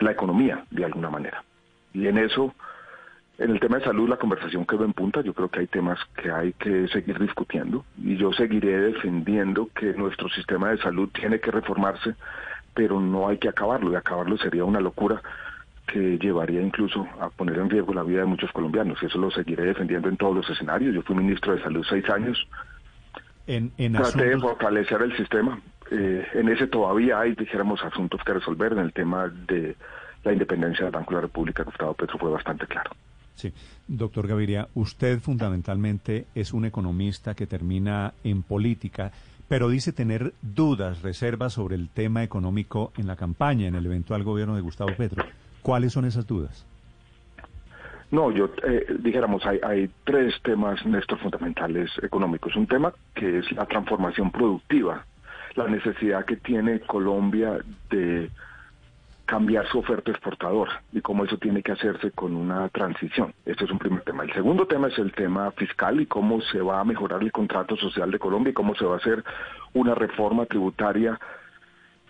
la 0.00 0.12
economía, 0.12 0.64
de 0.70 0.84
alguna 0.84 1.10
manera. 1.10 1.44
Y 1.92 2.06
en 2.06 2.18
eso, 2.18 2.54
en 3.38 3.50
el 3.50 3.60
tema 3.60 3.78
de 3.78 3.84
salud, 3.84 4.08
la 4.08 4.16
conversación 4.16 4.64
quedó 4.66 4.84
en 4.84 4.92
punta. 4.92 5.22
Yo 5.22 5.34
creo 5.34 5.48
que 5.48 5.60
hay 5.60 5.66
temas 5.66 5.98
que 6.16 6.30
hay 6.30 6.52
que 6.54 6.88
seguir 6.88 7.18
discutiendo 7.18 7.84
y 8.02 8.16
yo 8.16 8.32
seguiré 8.32 8.80
defendiendo 8.80 9.68
que 9.74 9.92
nuestro 9.94 10.28
sistema 10.28 10.70
de 10.70 10.78
salud 10.78 11.08
tiene 11.12 11.40
que 11.40 11.50
reformarse, 11.50 12.14
pero 12.74 13.00
no 13.00 13.28
hay 13.28 13.38
que 13.38 13.48
acabarlo. 13.48 13.92
Y 13.92 13.96
acabarlo 13.96 14.36
sería 14.38 14.64
una 14.64 14.80
locura 14.80 15.22
que 15.86 16.18
llevaría 16.18 16.60
incluso 16.60 17.08
a 17.20 17.30
poner 17.30 17.58
en 17.58 17.68
riesgo 17.68 17.92
la 17.92 18.04
vida 18.04 18.20
de 18.20 18.26
muchos 18.26 18.52
colombianos. 18.52 18.98
Y 19.02 19.06
eso 19.06 19.18
lo 19.18 19.30
seguiré 19.30 19.64
defendiendo 19.64 20.08
en 20.08 20.16
todos 20.16 20.36
los 20.36 20.48
escenarios. 20.48 20.94
Yo 20.94 21.02
fui 21.02 21.16
ministro 21.16 21.54
de 21.54 21.62
Salud 21.62 21.84
seis 21.88 22.08
años. 22.08 22.46
En, 23.46 23.72
en 23.78 23.94
Traté 23.94 24.26
de 24.26 24.38
fortalecer 24.38 25.02
el 25.02 25.16
sistema 25.16 25.60
eh, 25.90 26.26
en 26.34 26.48
ese 26.48 26.66
todavía 26.66 27.20
hay, 27.20 27.34
dijéramos, 27.34 27.82
asuntos 27.82 28.20
que 28.24 28.34
resolver. 28.34 28.72
En 28.72 28.78
el 28.78 28.92
tema 28.92 29.28
de 29.28 29.76
la 30.24 30.32
independencia 30.32 30.84
del 30.84 30.92
Banco 30.92 31.10
de 31.10 31.16
la 31.16 31.22
República, 31.22 31.62
Gustavo 31.62 31.94
Petro 31.94 32.18
fue 32.18 32.30
bastante 32.30 32.66
claro. 32.66 32.90
Sí, 33.34 33.52
doctor 33.88 34.26
Gaviria, 34.26 34.68
usted 34.74 35.18
fundamentalmente 35.18 36.26
es 36.34 36.52
un 36.52 36.66
economista 36.66 37.34
que 37.34 37.46
termina 37.46 38.12
en 38.22 38.42
política, 38.42 39.12
pero 39.48 39.68
dice 39.70 39.92
tener 39.92 40.34
dudas, 40.42 41.00
reservas 41.02 41.54
sobre 41.54 41.74
el 41.74 41.88
tema 41.88 42.22
económico 42.22 42.92
en 42.98 43.06
la 43.06 43.16
campaña, 43.16 43.66
en 43.66 43.74
el 43.74 43.86
eventual 43.86 44.24
gobierno 44.24 44.56
de 44.56 44.60
Gustavo 44.60 44.90
Petro. 44.96 45.24
¿Cuáles 45.62 45.92
son 45.92 46.04
esas 46.04 46.26
dudas? 46.26 46.66
No, 48.10 48.30
yo 48.30 48.50
eh, 48.64 48.86
dijéramos, 48.98 49.46
hay, 49.46 49.58
hay 49.62 49.90
tres 50.04 50.34
temas, 50.42 50.84
Néstor, 50.84 51.18
fundamentales 51.20 51.90
económicos. 52.02 52.56
Un 52.56 52.66
tema 52.66 52.92
que 53.14 53.38
es 53.38 53.52
la 53.52 53.66
transformación 53.66 54.30
productiva, 54.32 55.06
la 55.54 55.66
necesidad 55.66 56.24
que 56.24 56.36
tiene 56.36 56.80
Colombia 56.80 57.58
de 57.90 58.30
cambiar 59.30 59.64
su 59.68 59.78
oferta 59.78 60.10
exportadora 60.10 60.82
y 60.92 61.00
cómo 61.00 61.24
eso 61.24 61.38
tiene 61.38 61.62
que 61.62 61.70
hacerse 61.70 62.10
con 62.10 62.34
una 62.34 62.68
transición. 62.70 63.32
Este 63.46 63.64
es 63.64 63.70
un 63.70 63.78
primer 63.78 64.02
tema. 64.02 64.24
El 64.24 64.32
segundo 64.32 64.66
tema 64.66 64.88
es 64.88 64.98
el 64.98 65.12
tema 65.12 65.52
fiscal 65.52 66.00
y 66.00 66.06
cómo 66.06 66.40
se 66.40 66.60
va 66.60 66.80
a 66.80 66.84
mejorar 66.84 67.22
el 67.22 67.30
contrato 67.30 67.76
social 67.76 68.10
de 68.10 68.18
Colombia 68.18 68.50
y 68.50 68.54
cómo 68.54 68.74
se 68.74 68.84
va 68.84 68.94
a 68.94 68.98
hacer 68.98 69.22
una 69.72 69.94
reforma 69.94 70.46
tributaria 70.46 71.16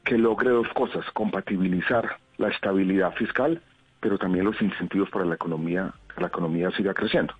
que 0.02 0.16
logre 0.16 0.48
dos 0.48 0.68
cosas, 0.68 1.04
compatibilizar 1.12 2.16
la 2.38 2.48
estabilidad 2.48 3.12
fiscal, 3.16 3.60
pero 4.00 4.16
también 4.16 4.46
los 4.46 4.60
incentivos 4.62 5.10
para 5.10 5.26
la 5.26 5.34
economía, 5.34 5.92
que 6.14 6.22
la 6.22 6.28
economía 6.28 6.70
siga 6.70 6.94
creciendo. 6.94 7.34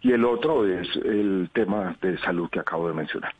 Y 0.00 0.12
el 0.12 0.24
otro 0.24 0.66
es 0.66 0.88
el 1.04 1.50
tema 1.52 1.94
de 2.00 2.16
salud 2.20 2.48
que 2.48 2.60
acabo 2.60 2.88
de 2.88 2.94
mencionar. 2.94 3.34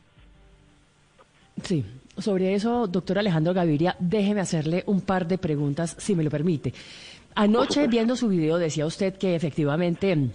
Sí, 1.63 1.83
sobre 2.17 2.53
eso, 2.53 2.87
doctor 2.87 3.19
Alejandro 3.19 3.53
Gaviria, 3.53 3.95
déjeme 3.99 4.41
hacerle 4.41 4.83
un 4.87 5.01
par 5.01 5.27
de 5.27 5.37
preguntas, 5.37 5.95
si 5.97 6.15
me 6.15 6.23
lo 6.23 6.29
permite. 6.29 6.73
Anoche, 7.35 7.87
viendo 7.87 8.15
su 8.15 8.27
video, 8.27 8.57
decía 8.57 8.85
usted 8.85 9.15
que 9.17 9.35
efectivamente 9.35 10.29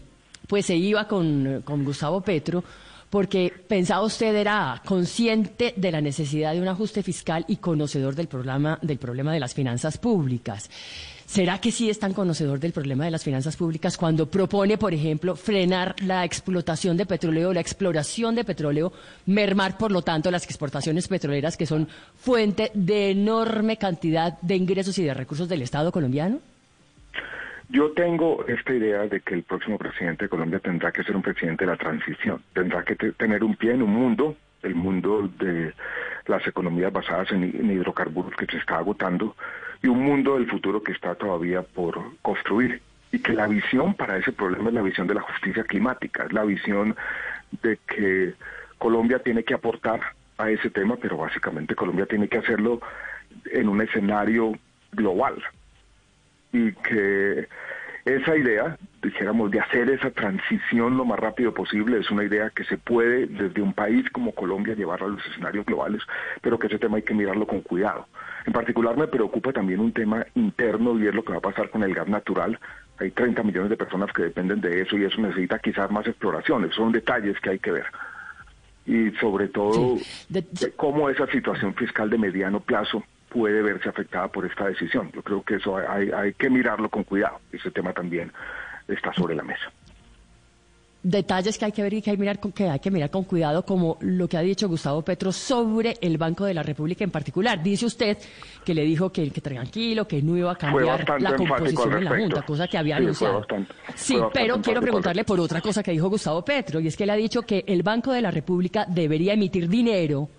pues 0.46 0.66
se 0.66 0.76
iba 0.76 1.08
con, 1.08 1.62
con 1.64 1.84
Gustavo 1.84 2.20
Petro 2.20 2.62
porque 3.10 3.52
pensaba 3.68 4.04
usted 4.04 4.34
era 4.34 4.82
consciente 4.84 5.72
de 5.76 5.92
la 5.92 6.00
necesidad 6.00 6.52
de 6.52 6.60
un 6.60 6.68
ajuste 6.68 7.02
fiscal 7.02 7.44
y 7.46 7.56
conocedor 7.56 8.14
del 8.14 8.26
problema, 8.26 8.78
del 8.82 8.98
problema 8.98 9.32
de 9.32 9.40
las 9.40 9.54
finanzas 9.54 9.98
públicas. 9.98 10.68
¿Será 11.34 11.58
que 11.58 11.72
sí 11.72 11.90
es 11.90 11.98
tan 11.98 12.12
conocedor 12.12 12.60
del 12.60 12.70
problema 12.70 13.06
de 13.06 13.10
las 13.10 13.24
finanzas 13.24 13.56
públicas 13.56 13.96
cuando 13.96 14.30
propone, 14.30 14.78
por 14.78 14.94
ejemplo, 14.94 15.34
frenar 15.34 15.96
la 16.00 16.24
explotación 16.24 16.96
de 16.96 17.06
petróleo, 17.06 17.52
la 17.52 17.58
exploración 17.58 18.36
de 18.36 18.44
petróleo, 18.44 18.92
mermar, 19.26 19.76
por 19.76 19.90
lo 19.90 20.02
tanto, 20.02 20.30
las 20.30 20.44
exportaciones 20.44 21.08
petroleras 21.08 21.56
que 21.56 21.66
son 21.66 21.88
fuente 22.14 22.70
de 22.74 23.10
enorme 23.10 23.78
cantidad 23.78 24.40
de 24.42 24.54
ingresos 24.54 24.96
y 24.98 25.02
de 25.02 25.12
recursos 25.12 25.48
del 25.48 25.62
Estado 25.62 25.90
colombiano? 25.90 26.38
Yo 27.68 27.90
tengo 27.94 28.46
esta 28.46 28.72
idea 28.72 29.08
de 29.08 29.20
que 29.20 29.34
el 29.34 29.42
próximo 29.42 29.76
presidente 29.76 30.26
de 30.26 30.28
Colombia 30.28 30.60
tendrá 30.60 30.92
que 30.92 31.02
ser 31.02 31.16
un 31.16 31.22
presidente 31.22 31.64
de 31.64 31.72
la 31.72 31.76
transición, 31.76 32.44
tendrá 32.52 32.84
que 32.84 32.94
tener 32.94 33.42
un 33.42 33.56
pie 33.56 33.72
en 33.72 33.82
un 33.82 33.90
mundo, 33.90 34.36
el 34.62 34.76
mundo 34.76 35.28
de 35.40 35.74
las 36.26 36.46
economías 36.46 36.92
basadas 36.92 37.30
en, 37.32 37.70
hidrocarburos 37.70 38.34
que 38.36 38.46
se 38.46 38.58
está 38.58 38.78
agotando, 38.78 39.36
y 39.84 39.88
un 39.88 40.02
mundo 40.02 40.36
del 40.36 40.48
futuro 40.48 40.82
que 40.82 40.92
está 40.92 41.14
todavía 41.14 41.60
por 41.60 42.00
construir. 42.22 42.80
Y 43.12 43.18
que 43.18 43.34
la 43.34 43.46
visión 43.46 43.92
para 43.92 44.16
ese 44.16 44.32
problema 44.32 44.70
es 44.70 44.74
la 44.74 44.80
visión 44.80 45.06
de 45.06 45.14
la 45.14 45.20
justicia 45.20 45.62
climática, 45.62 46.24
es 46.24 46.32
la 46.32 46.42
visión 46.42 46.96
de 47.62 47.78
que 47.86 48.32
Colombia 48.78 49.18
tiene 49.18 49.44
que 49.44 49.52
aportar 49.52 50.00
a 50.38 50.50
ese 50.50 50.70
tema, 50.70 50.96
pero 50.96 51.18
básicamente 51.18 51.74
Colombia 51.74 52.06
tiene 52.06 52.28
que 52.28 52.38
hacerlo 52.38 52.80
en 53.52 53.68
un 53.68 53.82
escenario 53.82 54.58
global. 54.92 55.36
Y 56.50 56.72
que 56.72 57.46
esa 58.04 58.36
idea, 58.36 58.76
dijéramos, 59.02 59.50
de 59.50 59.60
hacer 59.60 59.88
esa 59.88 60.10
transición 60.10 60.96
lo 60.96 61.06
más 61.06 61.18
rápido 61.18 61.54
posible, 61.54 61.98
es 61.98 62.10
una 62.10 62.24
idea 62.24 62.50
que 62.50 62.64
se 62.64 62.76
puede 62.76 63.26
desde 63.26 63.62
un 63.62 63.72
país 63.72 64.08
como 64.10 64.32
Colombia 64.32 64.74
llevar 64.74 65.02
a 65.02 65.08
los 65.08 65.24
escenarios 65.26 65.64
globales, 65.64 66.02
pero 66.42 66.58
que 66.58 66.66
ese 66.66 66.78
tema 66.78 66.96
hay 66.96 67.02
que 67.02 67.14
mirarlo 67.14 67.46
con 67.46 67.62
cuidado. 67.62 68.06
En 68.46 68.52
particular 68.52 68.96
me 68.96 69.08
preocupa 69.08 69.52
también 69.52 69.80
un 69.80 69.92
tema 69.92 70.26
interno 70.34 70.98
y 70.98 71.06
es 71.06 71.14
lo 71.14 71.24
que 71.24 71.32
va 71.32 71.38
a 71.38 71.42
pasar 71.42 71.70
con 71.70 71.82
el 71.82 71.94
gas 71.94 72.08
natural. 72.08 72.58
Hay 72.98 73.10
30 73.10 73.42
millones 73.42 73.70
de 73.70 73.76
personas 73.76 74.12
que 74.12 74.24
dependen 74.24 74.60
de 74.60 74.82
eso 74.82 74.98
y 74.98 75.04
eso 75.04 75.20
necesita 75.20 75.58
quizás 75.58 75.90
más 75.90 76.06
exploraciones. 76.06 76.74
Son 76.74 76.92
detalles 76.92 77.40
que 77.40 77.50
hay 77.50 77.58
que 77.58 77.72
ver. 77.72 77.86
Y 78.86 79.12
sobre 79.12 79.48
todo, 79.48 79.96
cómo 80.76 81.08
esa 81.08 81.26
situación 81.28 81.74
fiscal 81.74 82.10
de 82.10 82.18
mediano 82.18 82.60
plazo 82.60 83.02
puede 83.34 83.62
verse 83.62 83.88
afectada 83.88 84.28
por 84.28 84.46
esta 84.46 84.68
decisión. 84.68 85.10
Yo 85.12 85.22
creo 85.22 85.42
que 85.42 85.56
eso 85.56 85.76
hay, 85.76 86.10
hay 86.12 86.32
que 86.34 86.48
mirarlo 86.48 86.88
con 86.88 87.02
cuidado. 87.02 87.40
Ese 87.50 87.72
tema 87.72 87.92
también 87.92 88.30
está 88.86 89.12
sobre 89.12 89.34
la 89.34 89.42
mesa 89.42 89.72
detalles 91.04 91.58
que 91.58 91.66
hay 91.66 91.72
que 91.72 91.82
ver 91.82 91.94
y 91.94 92.02
que 92.02 92.10
hay, 92.10 92.16
mirar 92.16 92.40
con, 92.40 92.50
que 92.50 92.68
hay 92.68 92.80
que 92.80 92.90
mirar 92.90 93.10
con 93.10 93.24
cuidado, 93.24 93.64
como 93.64 93.98
lo 94.00 94.26
que 94.26 94.38
ha 94.38 94.40
dicho 94.40 94.68
Gustavo 94.68 95.02
Petro 95.02 95.30
sobre 95.30 95.96
el 96.00 96.16
Banco 96.16 96.46
de 96.46 96.54
la 96.54 96.62
República 96.62 97.04
en 97.04 97.10
particular. 97.10 97.62
Dice 97.62 97.86
usted 97.86 98.16
que 98.64 98.74
le 98.74 98.82
dijo 98.82 99.12
que, 99.12 99.30
que 99.30 99.40
tranquilo, 99.42 100.08
que 100.08 100.22
no 100.22 100.36
iba 100.36 100.50
a 100.50 100.56
cambiar 100.56 101.20
la 101.20 101.36
composición 101.36 101.90
de 101.90 102.00
la 102.00 102.16
Junta, 102.16 102.42
cosa 102.42 102.66
que 102.66 102.78
había 102.78 102.96
anunciado. 102.96 103.46
sí, 103.94 104.18
pero 104.32 104.60
quiero 104.60 104.80
preguntarle 104.80 105.24
por 105.24 105.38
otra 105.38 105.60
cosa 105.60 105.82
que 105.82 105.92
dijo 105.92 106.08
Gustavo 106.08 106.42
Petro, 106.42 106.80
y 106.80 106.88
es 106.88 106.96
que 106.96 107.04
le 107.04 107.12
ha 107.12 107.16
dicho 107.16 107.42
que 107.42 107.64
el 107.66 107.82
Banco 107.82 108.10
de 108.10 108.22
la 108.22 108.30
República 108.30 108.86
debería 108.88 109.34
emitir 109.34 109.68
dinero 109.68 110.30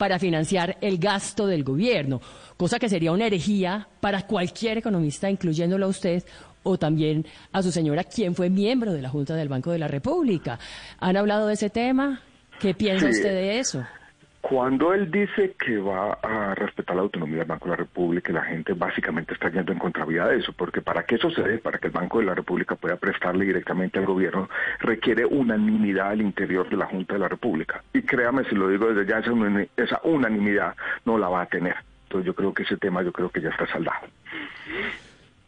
para 0.00 0.18
financiar 0.18 0.78
el 0.80 0.96
gasto 0.96 1.46
del 1.46 1.62
gobierno, 1.62 2.22
cosa 2.56 2.78
que 2.78 2.88
sería 2.88 3.12
una 3.12 3.26
herejía 3.26 3.86
para 4.00 4.26
cualquier 4.26 4.78
economista, 4.78 5.28
incluyéndolo 5.28 5.84
a 5.84 5.88
usted, 5.90 6.24
o 6.62 6.78
también 6.78 7.26
a 7.52 7.62
su 7.62 7.70
señora, 7.70 8.04
quien 8.04 8.34
fue 8.34 8.48
miembro 8.48 8.94
de 8.94 9.02
la 9.02 9.10
Junta 9.10 9.36
del 9.36 9.50
Banco 9.50 9.72
de 9.72 9.78
la 9.78 9.88
República. 9.88 10.58
¿Han 11.00 11.18
hablado 11.18 11.48
de 11.48 11.52
ese 11.52 11.68
tema? 11.68 12.22
¿Qué 12.60 12.72
piensa 12.72 13.10
usted 13.10 13.28
de 13.28 13.58
eso? 13.58 13.84
Cuando 14.40 14.94
él 14.94 15.10
dice 15.10 15.54
que 15.58 15.78
va 15.78 16.14
a 16.14 16.54
respetar 16.54 16.96
la 16.96 17.02
autonomía 17.02 17.38
del 17.38 17.46
Banco 17.46 17.66
de 17.66 17.70
la 17.72 17.76
República, 17.76 18.32
la 18.32 18.42
gente 18.42 18.72
básicamente 18.72 19.34
está 19.34 19.50
yendo 19.50 19.72
en 19.72 19.78
contravía 19.78 20.26
de 20.26 20.38
eso, 20.38 20.52
porque 20.54 20.80
para 20.80 21.04
que 21.04 21.16
eso 21.16 21.30
se 21.30 21.42
dé, 21.42 21.58
para 21.58 21.78
que 21.78 21.88
el 21.88 21.92
Banco 21.92 22.18
de 22.18 22.24
la 22.24 22.34
República 22.34 22.74
pueda 22.74 22.96
prestarle 22.96 23.44
directamente 23.44 23.98
al 23.98 24.06
gobierno, 24.06 24.48
requiere 24.80 25.26
unanimidad 25.26 26.08
al 26.08 26.22
interior 26.22 26.68
de 26.70 26.76
la 26.76 26.86
Junta 26.86 27.14
de 27.14 27.20
la 27.20 27.28
República. 27.28 27.84
Y 27.92 28.02
créame, 28.02 28.44
si 28.44 28.54
lo 28.54 28.68
digo 28.68 28.92
desde 28.92 29.08
ya, 29.10 29.18
esa 29.76 30.00
unanimidad 30.04 30.74
no 31.04 31.18
la 31.18 31.28
va 31.28 31.42
a 31.42 31.46
tener. 31.46 31.76
Entonces 32.04 32.26
yo 32.26 32.34
creo 32.34 32.54
que 32.54 32.62
ese 32.62 32.76
tema 32.78 33.02
yo 33.02 33.12
creo 33.12 33.28
que 33.30 33.40
ya 33.40 33.50
está 33.50 33.66
saldado. 33.66 34.08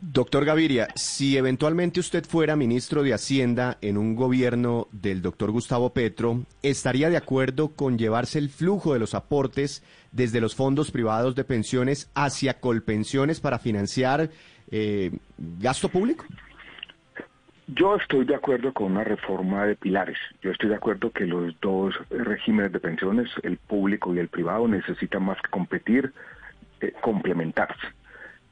Doctor 0.04 0.44
Gaviria, 0.44 0.88
si 0.96 1.36
eventualmente 1.36 2.00
usted 2.00 2.24
fuera 2.24 2.56
ministro 2.56 3.04
de 3.04 3.14
Hacienda 3.14 3.78
en 3.80 3.96
un 3.96 4.16
gobierno 4.16 4.88
del 4.90 5.22
doctor 5.22 5.52
Gustavo 5.52 5.90
Petro, 5.94 6.40
¿estaría 6.60 7.08
de 7.08 7.16
acuerdo 7.16 7.68
con 7.76 7.96
llevarse 7.96 8.40
el 8.40 8.48
flujo 8.48 8.94
de 8.94 8.98
los 8.98 9.14
aportes 9.14 9.84
desde 10.10 10.40
los 10.40 10.56
fondos 10.56 10.90
privados 10.90 11.36
de 11.36 11.44
pensiones 11.44 12.10
hacia 12.16 12.58
Colpensiones 12.58 13.40
para 13.40 13.60
financiar 13.60 14.30
eh, 14.72 15.12
gasto 15.38 15.88
público? 15.88 16.24
Yo 17.68 17.94
estoy 17.94 18.24
de 18.24 18.34
acuerdo 18.34 18.72
con 18.72 18.90
una 18.90 19.04
reforma 19.04 19.66
de 19.66 19.76
pilares. 19.76 20.18
Yo 20.42 20.50
estoy 20.50 20.70
de 20.70 20.74
acuerdo 20.74 21.12
que 21.12 21.26
los 21.26 21.54
dos 21.60 21.94
regímenes 22.10 22.72
de 22.72 22.80
pensiones, 22.80 23.30
el 23.44 23.56
público 23.56 24.12
y 24.12 24.18
el 24.18 24.26
privado, 24.26 24.66
necesitan 24.66 25.22
más 25.22 25.40
que 25.40 25.48
competir, 25.48 26.12
eh, 26.80 26.92
complementarse 27.00 27.86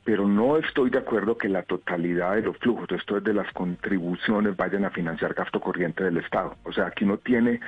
pero 0.05 0.27
no 0.27 0.57
estoy 0.57 0.91
de 0.91 0.99
acuerdo 0.99 1.37
que 1.37 1.49
la 1.49 1.63
totalidad 1.63 2.35
de 2.35 2.43
los 2.43 2.57
flujos, 2.59 2.91
esto 2.91 3.19
es 3.19 3.25
de 3.25 3.35
las 3.35 3.53
contribuciones, 3.53 4.57
vayan 4.57 4.85
a 4.85 4.91
financiar 4.91 5.35
gasto 5.35 5.61
corriente 5.61 6.05
del 6.05 6.17
Estado. 6.17 6.57
O 6.65 6.73
sea, 6.73 6.87
aquí 6.87 7.05
no 7.05 7.19
tiene, 7.19 7.61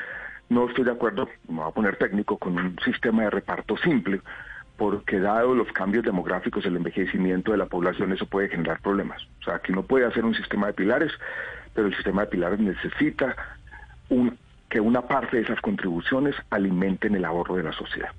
no 0.49 0.69
estoy 0.69 0.85
de 0.85 0.93
acuerdo, 0.93 1.29
me 1.49 1.59
voy 1.59 1.69
a 1.69 1.75
poner 1.75 1.97
técnico, 1.97 2.39
con 2.39 2.57
un 2.57 2.79
sistema 2.85 3.25
de 3.25 3.31
reparto 3.31 3.77
simple, 3.77 4.21
porque 4.77 5.21
dado 5.21 5.55
los 5.55 5.71
cambios 5.73 6.05
demográficos, 6.05 6.65
el 6.65 6.77
envejecimiento 6.77 7.53
de 7.53 7.59
la 7.59 7.67
población, 7.67 8.13
eso 8.13 8.27
puede 8.27 8.49
generar 8.49 8.81
problemas. 8.81 9.23
O 9.41 9.45
sea, 9.45 9.57
aquí 9.57 9.73
no 9.73 9.83
puede 9.83 10.07
hacer 10.07 10.25
un 10.25 10.35
sistema 10.35 10.69
de 10.69 10.73
pilares, 10.73 11.13
pero 11.75 11.89
el 11.89 11.95
sistema 11.95 12.23
de 12.23 12.29
pilares 12.29 12.59
necesita 12.59 13.37
que 14.69 14.81
una 14.81 15.03
parte 15.03 15.37
de 15.37 15.43
esas 15.43 15.61
contribuciones 15.61 16.35
alimenten 16.51 17.15
el 17.15 17.25
ahorro 17.25 17.57
de 17.57 17.63
la 17.63 17.73
sociedad. 17.73 18.11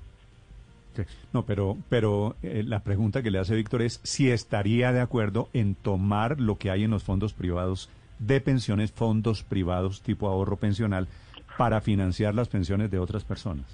No, 1.32 1.44
pero, 1.44 1.76
pero 1.88 2.36
eh, 2.42 2.62
la 2.66 2.80
pregunta 2.80 3.22
que 3.22 3.30
le 3.30 3.38
hace 3.38 3.54
Víctor 3.54 3.82
es 3.82 4.00
si 4.02 4.30
estaría 4.30 4.92
de 4.92 5.00
acuerdo 5.00 5.48
en 5.52 5.74
tomar 5.74 6.40
lo 6.40 6.56
que 6.56 6.70
hay 6.70 6.84
en 6.84 6.90
los 6.90 7.04
fondos 7.04 7.32
privados 7.32 7.90
de 8.18 8.40
pensiones, 8.40 8.92
fondos 8.92 9.42
privados 9.42 10.02
tipo 10.02 10.28
ahorro 10.28 10.56
pensional, 10.56 11.08
para 11.56 11.80
financiar 11.80 12.34
las 12.34 12.48
pensiones 12.48 12.90
de 12.90 12.98
otras 12.98 13.24
personas. 13.24 13.64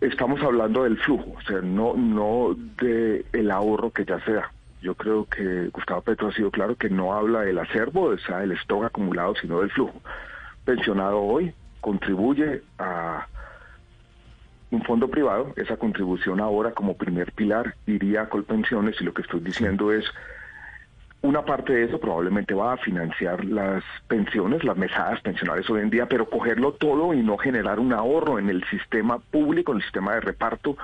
Estamos 0.00 0.42
hablando 0.42 0.84
del 0.84 0.98
flujo, 0.98 1.34
o 1.38 1.40
sea, 1.42 1.60
no, 1.60 1.94
no 1.94 2.54
de 2.80 3.24
el 3.32 3.50
ahorro 3.50 3.90
que 3.90 4.04
ya 4.04 4.20
se 4.24 4.32
da. 4.32 4.50
Yo 4.82 4.94
creo 4.94 5.24
que 5.24 5.68
Gustavo 5.68 6.02
Petro 6.02 6.28
ha 6.28 6.32
sido 6.32 6.50
claro 6.50 6.76
que 6.76 6.90
no 6.90 7.14
habla 7.14 7.40
del 7.40 7.58
acervo, 7.58 8.02
o 8.02 8.18
sea, 8.18 8.40
del 8.40 8.52
stock 8.52 8.84
acumulado, 8.84 9.34
sino 9.40 9.60
del 9.60 9.70
flujo. 9.70 9.98
Pensionado 10.64 11.22
hoy 11.22 11.54
contribuye 11.80 12.62
a 12.78 13.03
un 14.74 14.82
fondo 14.82 15.08
privado, 15.08 15.52
esa 15.56 15.76
contribución 15.76 16.40
ahora 16.40 16.72
como 16.72 16.96
primer 16.96 17.32
pilar 17.32 17.74
iría 17.86 18.22
a 18.22 18.28
Colpensiones 18.28 18.96
y 19.00 19.04
lo 19.04 19.14
que 19.14 19.22
estoy 19.22 19.40
diciendo 19.40 19.92
es 19.92 20.04
una 21.22 21.42
parte 21.42 21.72
de 21.72 21.84
eso 21.84 21.98
probablemente 21.98 22.52
va 22.52 22.74
a 22.74 22.76
financiar 22.76 23.44
las 23.46 23.82
pensiones, 24.08 24.62
las 24.62 24.76
mesadas 24.76 25.22
pensionales 25.22 25.68
hoy 25.70 25.80
en 25.80 25.88
día, 25.88 26.06
pero 26.06 26.28
cogerlo 26.28 26.72
todo 26.74 27.14
y 27.14 27.22
no 27.22 27.38
generar 27.38 27.80
un 27.80 27.94
ahorro 27.94 28.38
en 28.38 28.50
el 28.50 28.62
sistema 28.68 29.18
público, 29.18 29.72
en 29.72 29.78
el 29.78 29.82
sistema 29.84 30.12
de 30.14 30.20
reparto, 30.20 30.76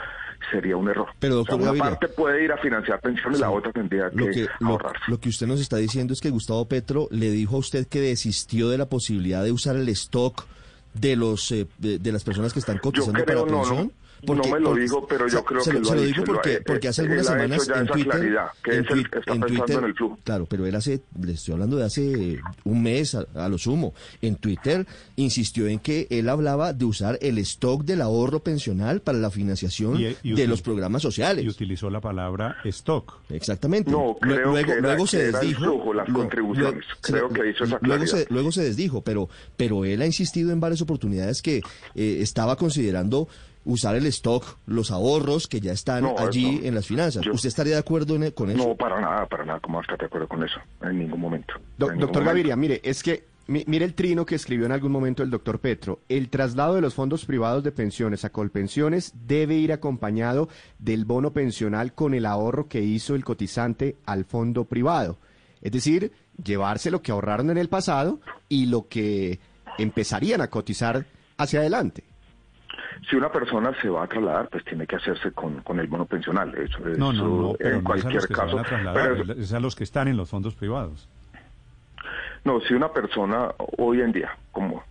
sería 0.51 0.79
un 0.79 0.89
error. 0.89 1.09
Pero, 1.19 1.35
doctor 1.35 1.57
una 1.57 1.67
Gaviria, 1.67 1.91
parte 1.91 2.09
puede 2.09 2.43
ir 2.43 2.53
a 2.53 2.57
financiar 2.57 3.01
pensiones, 3.01 3.37
Sí. 3.37 3.43
la 3.43 3.51
otra 3.51 3.71
tendría 3.73 4.05
Lo 4.15 4.27
que, 4.27 4.31
que, 4.33 4.47
lo, 4.61 4.69
ahorrarse. 4.69 5.03
lo 5.09 5.21
que 5.21 5.29
usted 5.29 5.47
nos 5.47 5.61
está 5.61 5.77
diciendo 5.77 6.15
es 6.15 6.21
que 6.23 6.31
Gustavo 6.31 6.67
Petro 6.67 7.09
le 7.11 7.31
dijo 7.31 7.57
a 7.57 7.59
usted 7.59 7.87
que 7.87 8.01
desistió 8.01 8.71
de 8.71 8.79
la 8.79 8.87
posibilidad 8.89 9.45
de 9.45 9.53
usar 9.53 9.77
el 9.77 9.91
stock 9.91 10.47
de 10.95 11.17
los 11.17 11.51
eh, 11.53 11.67
de, 11.79 11.99
de 11.99 12.13
las 12.13 12.25
personas 12.25 12.53
que 12.53 12.59
están 12.59 12.79
cotizando 12.79 13.25
creo, 13.25 13.47
para 13.47 13.59
pensión. 13.59 13.77
no. 13.77 13.85
No 13.85 13.91
me 14.27 14.61
lo 14.61 14.75
digo, 14.75 15.07
pero 15.07 15.27
yo 15.29 15.45
creo 15.45 15.61
se 15.63 15.71
que 15.71 15.79
lo, 15.79 15.85
se 15.85 15.95
lo 15.97 16.03
digo 16.03 16.25
porque, 16.25 16.55
eh, 16.55 16.63
porque 16.65 16.89
hace 16.89 17.03
él 17.03 17.09
algunas 17.13 17.27
semanas 17.27 17.69
en 17.69 17.87
Twitter, 17.87 18.11
claridad, 18.13 18.47
que 18.63 18.75
en, 18.75 18.85
es 18.85 18.91
el- 18.91 18.97
tuit- 19.05 19.19
está 19.19 19.33
en 19.35 19.41
pensando 19.41 19.47
Twitter, 19.65 19.79
en 19.79 19.85
el 19.85 19.95
flujo. 19.95 20.19
claro, 20.25 20.47
pero 20.47 20.67
él 20.67 20.75
hace, 20.75 21.01
le 21.21 21.33
estoy 21.33 21.55
hablando 21.55 21.77
de 21.77 21.85
hace 21.85 22.41
un 22.65 22.83
mes 22.83 23.15
a, 23.15 23.25
a 23.35 23.49
lo 23.49 23.59
sumo, 23.59 23.95
en 24.23 24.37
Twitter 24.37 24.87
insistió 25.17 25.67
en 25.67 25.79
que 25.79 26.07
él 26.11 26.29
hablaba 26.29 26.73
de 26.73 26.85
usar 26.85 27.19
el 27.23 27.39
stock 27.39 27.85
del 27.85 28.01
ahorro 28.03 28.41
pensional 28.41 29.01
para 29.01 29.19
la 29.19 29.31
financiación 29.31 30.01
Y- 30.01 30.17
y 30.23 30.35
de 30.35 30.47
los 30.47 30.63
programas 30.63 31.03
sociales. 31.03 31.45
Y 31.45 31.49
utilizó 31.49 31.91
la 31.91 32.01
palabra 32.01 32.57
stock. 32.65 33.21
Exactamente. 33.31 33.91
No, 33.91 34.17
creo 34.21 34.51
luego, 34.51 34.67
que 34.67 34.73
era- 34.73 34.81
luego 34.81 35.07
se 35.07 35.31
desdijo. 35.33 35.61
flujo, 35.65 35.95
las 35.95 36.09
lo- 36.09 36.15
contribuciones. 36.19 36.85
Creo 37.01 37.29
que 37.29 37.51
hizo 37.51 37.65
esa 37.65 37.79
luego 37.83 38.07
se, 38.07 38.27
luego 38.31 38.53
se 38.53 38.63
desdijo, 38.63 39.03
pero, 39.03 39.29
pero 39.57 39.85
él 39.85 40.03
ha 40.03 40.07
insistido 40.07 40.53
en 40.53 40.61
varias 40.61 40.81
oportunidades 40.83 41.43
que 41.43 41.59
eh, 41.95 42.19
estaba 42.21 42.57
considerando 42.57 43.29
usar 43.65 43.95
el 43.97 44.07
stock, 44.07 44.45
los 44.67 44.91
ahorros 44.91 45.47
que 45.47 45.61
ya 45.61 45.73
están 45.73 46.03
No, 46.05 46.15
allí 46.19 46.61
no. 46.61 46.67
en 46.67 46.75
las 46.75 46.87
finanzas. 46.87 47.23
Yo- 47.25 47.33
¿Usted 47.33 47.49
estaría 47.49 47.75
de 47.75 47.81
acuerdo 47.81 48.15
en- 48.17 48.31
con 48.31 48.51
eso? 48.51 48.67
No, 48.69 48.75
para 48.75 49.01
nada, 49.01 49.27
para 49.27 49.45
nada. 49.45 49.61
¿Cómo 49.61 49.75
va 49.77 49.81
a 49.81 49.83
estar 49.83 49.99
de 49.99 50.07
acuerdo 50.07 50.29
con 50.29 50.43
eso? 50.43 50.59
En 50.83 50.99
ningún 50.99 51.21
momento. 51.21 51.55
Do- 51.77 51.87
En 51.87 51.93
ningún 51.93 52.01
doctor 52.01 52.23
momento. 52.23 52.31
Gaviria, 52.31 52.57
mire, 52.57 52.81
es 52.83 53.03
que 53.03 53.25
mi- 53.49 53.65
mire 53.67 53.85
el 53.85 53.95
trino 53.95 54.25
que 54.25 54.37
escribió 54.37 54.65
en 54.67 54.73
algún 54.73 54.93
momento 54.93 55.23
el 55.23 55.31
doctor 55.31 55.59
Petro. 55.59 56.01
El 56.09 56.29
traslado 56.31 56.75
de 56.77 56.81
los 56.81 56.95
fondos 56.95 57.25
privados 57.27 57.63
de 57.65 57.73
pensiones 57.73 58.25
a 58.25 58.31
Colpensiones 58.31 59.13
debe 59.27 59.57
ir 59.57 59.73
acompañado 59.73 60.49
del 60.79 61.05
bono 61.05 61.33
pensional 61.33 61.93
con 61.93 62.15
el 62.15 62.27
ahorro 62.27 62.69
que 62.69 62.81
hizo 62.81 63.15
el 63.15 63.25
cotizante 63.25 63.97
al 64.07 64.25
fondo 64.25 64.65
privado. 64.65 65.19
Es 65.61 65.73
decir, 65.73 66.13
llevarse 66.43 66.91
lo 66.91 67.03
que 67.03 67.13
ahorraron 67.13 67.51
en 67.51 67.59
el 67.59 67.69
pasado 67.69 68.21
y 68.49 68.67
lo 68.67 68.89
que 68.89 69.39
empezarían 69.79 70.41
a 70.41 70.49
cotizar 70.49 71.05
hacia 71.37 71.61
adelante. 71.61 72.05
Si 73.09 73.17
una 73.17 73.31
persona 73.33 73.73
se 73.81 73.89
va 73.89 74.05
a 74.05 74.07
trasladar, 74.07 74.49
pues 74.51 74.65
tiene 74.65 74.87
que 74.87 74.97
hacerse 74.97 75.33
con, 75.33 75.63
con 75.63 75.81
el 75.81 75.87
bono 75.87 76.05
pensional. 76.07 76.55
Eso, 76.55 76.79
No, 76.99 77.13
eso 77.13 77.25
no, 77.27 77.55
pero 77.59 77.77
en 77.79 77.83
no 77.85 77.95
es 77.95 78.05
a 78.05 78.09
cualquier 78.09 78.15
los 78.15 78.27
que 78.27 78.35
se 78.35 78.41
caso. 78.41 78.57
van 78.57 78.65
a 78.65 78.69
trasladar, 78.69 79.13
Pero- 79.27 79.33
es 79.41 79.53
a 79.55 79.61
los 79.61 79.75
que 79.77 79.85
están 79.85 80.09
en 80.09 80.17
los 80.17 80.29
fondos 80.31 80.55
privados. 80.55 81.09
No, 82.45 82.61
si 82.61 82.75
una 82.75 82.93
persona 82.93 83.53
hoy 83.79 84.01
en 84.01 84.13
día, 84.13 84.31
como, 84.53 84.83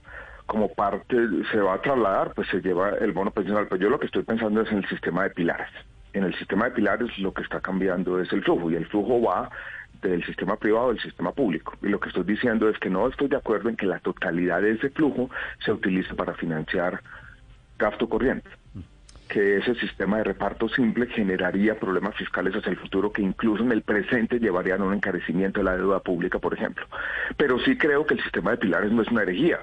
como 0.46 0.72
parte, 0.74 1.16
se 1.52 1.58
va 1.60 1.76
a 1.76 1.82
trasladar, 1.82 2.34
pues 2.34 2.48
se 2.50 2.62
lleva 2.62 2.90
el 2.92 3.12
bono 3.12 3.32
pensional. 3.32 3.68
Pero 3.70 3.82
yo 3.82 3.90
lo 3.90 4.00
que 4.00 4.06
estoy 4.08 4.24
pensando 4.24 4.62
es 4.62 4.72
en 4.72 4.80
el 4.80 4.88
sistema 4.90 5.24
de 5.24 5.30
pilares. 5.32 5.70
En 6.14 6.24
el 6.24 6.34
sistema 6.38 6.66
de 6.66 6.72
pilares 6.72 7.18
lo 7.20 7.34
que 7.34 7.42
está 7.44 7.60
cambiando 7.60 8.20
es 8.20 8.32
el 8.34 8.44
flujo, 8.44 8.72
y 8.72 8.76
el 8.76 8.86
flujo 8.88 9.22
va 9.22 9.50
del 10.02 10.24
sistema 10.26 10.56
privado 10.56 10.90
al 10.92 11.00
sistema 11.00 11.32
público. 11.32 11.74
Y 11.82 11.88
lo 11.90 12.00
que 12.00 12.10
estoy 12.10 12.24
diciendo 12.24 12.70
es 12.70 12.78
que 12.80 12.90
no 12.90 13.08
estoy 13.08 13.28
de 13.28 13.36
acuerdo 13.36 13.70
en 13.70 13.76
que 13.76 13.86
la 13.86 14.00
totalidad 14.00 14.62
de 14.62 14.72
ese 14.72 14.90
flujo 14.92 15.30
se 15.64 15.72
utilice 15.72 16.14
para 16.16 16.34
financiar 16.36 17.02
gasto 17.80 18.08
corriente 18.08 18.50
que 19.30 19.58
ese 19.58 19.76
sistema 19.76 20.18
de 20.18 20.24
reparto 20.24 20.68
simple 20.70 21.06
generaría 21.06 21.80
problemas 21.80 22.16
fiscales 22.16 22.54
hacia 22.56 22.72
el 22.72 22.78
futuro 22.78 23.14
que 23.14 23.22
incluso 23.22 23.64
en 23.64 23.72
el 23.72 23.84
presente 23.84 24.40
llevarían 24.40 24.82
a 24.82 24.86
un 24.86 24.96
encarecimiento 24.96 25.60
de 25.60 25.66
la 25.66 25.78
deuda 25.78 26.00
pública, 26.00 26.40
por 26.40 26.56
ejemplo. 26.56 26.86
Pero 27.38 27.60
sí 27.60 27.78
creo 27.78 28.06
que 28.06 28.16
el 28.16 28.24
sistema 28.24 28.52
de 28.52 28.58
pilares 28.58 28.92
no 28.92 29.04
es 29.04 29.08
una 29.10 29.22
herejía. 29.22 29.60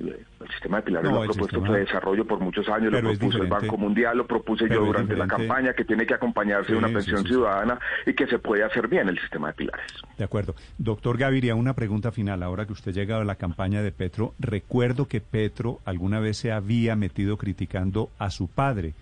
El 0.00 0.48
sistema 0.48 0.78
de 0.78 0.82
pilares 0.84 1.10
No, 1.10 1.16
lo 1.16 1.22
ha 1.22 1.24
propuesto 1.26 1.56
sistema- 1.56 1.66
fue 1.66 1.80
desarrollo 1.80 2.24
por 2.26 2.40
muchos 2.40 2.68
años, 2.68 2.90
Pero 2.90 3.12
lo 3.12 3.18
propuso 3.18 3.42
el. 3.42 3.48
Banco 3.48 3.76
Mundial, 3.76 4.16
lo 4.16 4.26
propuse 4.26 4.68
yo 4.68 4.84
durante 4.84 5.14
la 5.14 5.26
campaña, 5.26 5.74
que 5.74 5.84
tiene 5.84 6.06
que 6.06 6.14
acompañarse 6.14 6.72
de 6.72 6.78
una 6.78 6.88
pensión 6.88 7.18
sí, 7.18 7.24
sí. 7.24 7.28
ciudadana 7.34 7.78
y 8.06 8.14
que 8.14 8.26
se 8.26 8.38
puede 8.38 8.64
hacer 8.64 8.88
bien 8.88 9.08
el 9.08 9.18
sistema 9.18 9.48
de 9.48 9.54
pilares. 9.54 9.86
De 10.16 10.24
acuerdo. 10.24 10.54
Doctor 10.78 11.18
Gaviria, 11.18 11.54
una 11.54 11.74
pregunta 11.74 12.12
final. 12.12 12.42
Ahora 12.42 12.66
que 12.66 12.72
usted 12.72 12.92
llega 12.92 13.20
a 13.20 13.24
la 13.24 13.34
campaña 13.34 13.82
de 13.82 13.92
Petro, 13.92 14.34
recuerdo 14.38 15.06
que 15.06 15.20
Petro 15.20 15.80
alguna 15.84 16.20
vez 16.20 16.38
se 16.38 16.52
había 16.52 16.96
metido 16.96 17.36
criticando 17.36 18.10
a 18.18 18.30
su 18.30 18.48
padre, 18.48 18.94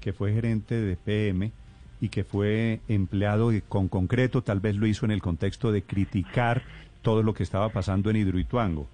que 0.00 0.12
fue 0.12 0.32
gerente 0.32 0.74
de 0.74 0.96
PM 0.96 1.52
y 2.00 2.08
que 2.08 2.24
fue 2.24 2.80
empleado 2.88 3.52
y 3.52 3.60
con 3.60 3.88
concreto, 3.88 4.42
tal 4.42 4.60
vez 4.60 4.74
lo 4.76 4.86
hizo 4.86 5.04
en 5.04 5.12
el 5.12 5.20
contexto 5.22 5.70
de 5.70 5.82
criticar 5.82 6.62
todo 7.02 7.22
lo 7.22 7.34
que 7.34 7.42
estaba 7.42 7.68
pasando 7.68 8.10
en 8.10 8.16
Hidroituango. 8.16 8.88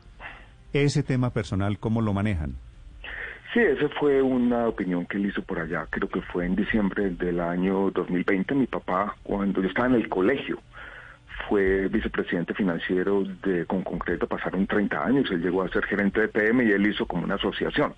Ese 0.72 1.02
tema 1.02 1.30
personal, 1.30 1.78
¿cómo 1.78 2.02
lo 2.02 2.12
manejan? 2.12 2.54
Sí, 3.52 3.60
esa 3.60 3.88
fue 4.00 4.20
una 4.20 4.68
opinión 4.68 5.06
que 5.06 5.16
él 5.16 5.26
hizo 5.26 5.42
por 5.42 5.58
allá, 5.58 5.86
creo 5.88 6.08
que 6.08 6.20
fue 6.20 6.44
en 6.44 6.56
diciembre 6.56 7.10
del 7.10 7.40
año 7.40 7.90
2020. 7.90 8.54
Mi 8.54 8.66
papá, 8.66 9.16
cuando 9.22 9.62
yo 9.62 9.68
estaba 9.68 9.88
en 9.88 9.94
el 9.94 10.08
colegio, 10.08 10.58
fue 11.48 11.88
vicepresidente 11.88 12.54
financiero 12.54 13.24
de 13.42 13.64
Con 13.66 13.82
Concreto, 13.82 14.26
pasaron 14.26 14.66
30 14.66 15.04
años, 15.04 15.30
él 15.30 15.42
llegó 15.42 15.62
a 15.62 15.68
ser 15.68 15.84
gerente 15.84 16.20
de 16.20 16.28
PM 16.28 16.64
y 16.64 16.72
él 16.72 16.86
hizo 16.86 17.06
como 17.06 17.24
una 17.24 17.36
asociación. 17.36 17.94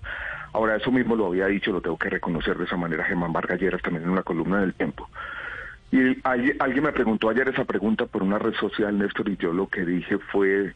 Ahora, 0.53 0.75
eso 0.75 0.91
mismo 0.91 1.15
lo 1.15 1.27
había 1.27 1.47
dicho, 1.47 1.71
lo 1.71 1.81
tengo 1.81 1.97
que 1.97 2.09
reconocer 2.09 2.57
de 2.57 2.65
esa 2.65 2.77
manera, 2.77 3.03
Germán 3.03 3.33
Vargas 3.33 3.59
Lleras, 3.59 3.81
también 3.81 4.03
en 4.03 4.11
una 4.11 4.23
columna 4.23 4.61
del 4.61 4.73
Tiempo. 4.73 5.09
Y 5.91 6.17
alguien 6.23 6.83
me 6.83 6.91
preguntó 6.91 7.29
ayer 7.29 7.49
esa 7.49 7.65
pregunta 7.65 8.05
por 8.05 8.21
una 8.21 8.37
red 8.37 8.53
social, 8.53 8.97
Néstor, 8.97 9.29
y 9.29 9.37
yo 9.37 9.51
lo 9.51 9.67
que 9.67 9.85
dije 9.85 10.19
fue, 10.31 10.73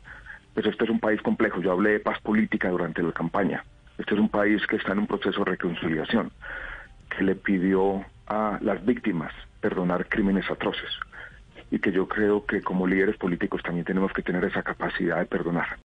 pues 0.53 0.65
este 0.65 0.83
es 0.83 0.89
un 0.89 0.99
país 0.99 1.21
complejo, 1.21 1.61
yo 1.61 1.71
hablé 1.71 1.91
de 1.91 1.99
paz 1.99 2.19
política 2.21 2.69
durante 2.69 3.01
la 3.01 3.11
campaña, 3.11 3.63
este 3.97 4.13
es 4.13 4.19
un 4.19 4.29
país 4.29 4.65
que 4.67 4.75
está 4.77 4.93
en 4.93 4.99
un 4.99 5.07
proceso 5.07 5.43
de 5.43 5.51
reconciliación, 5.51 6.31
que 7.09 7.23
le 7.23 7.35
pidió 7.35 8.05
a 8.27 8.57
las 8.61 8.83
víctimas 8.85 9.33
perdonar 9.61 10.07
crímenes 10.07 10.49
atroces 10.49 10.89
y 11.71 11.79
que 11.79 11.91
yo 11.91 12.07
creo 12.07 12.45
que 12.45 12.61
como 12.61 12.85
líderes 12.85 13.17
políticos 13.17 13.61
también 13.63 13.85
tenemos 13.85 14.13
que 14.13 14.21
tener 14.21 14.43
esa 14.43 14.61
capacidad 14.61 15.17
de 15.17 15.25
perdonar. 15.25 15.77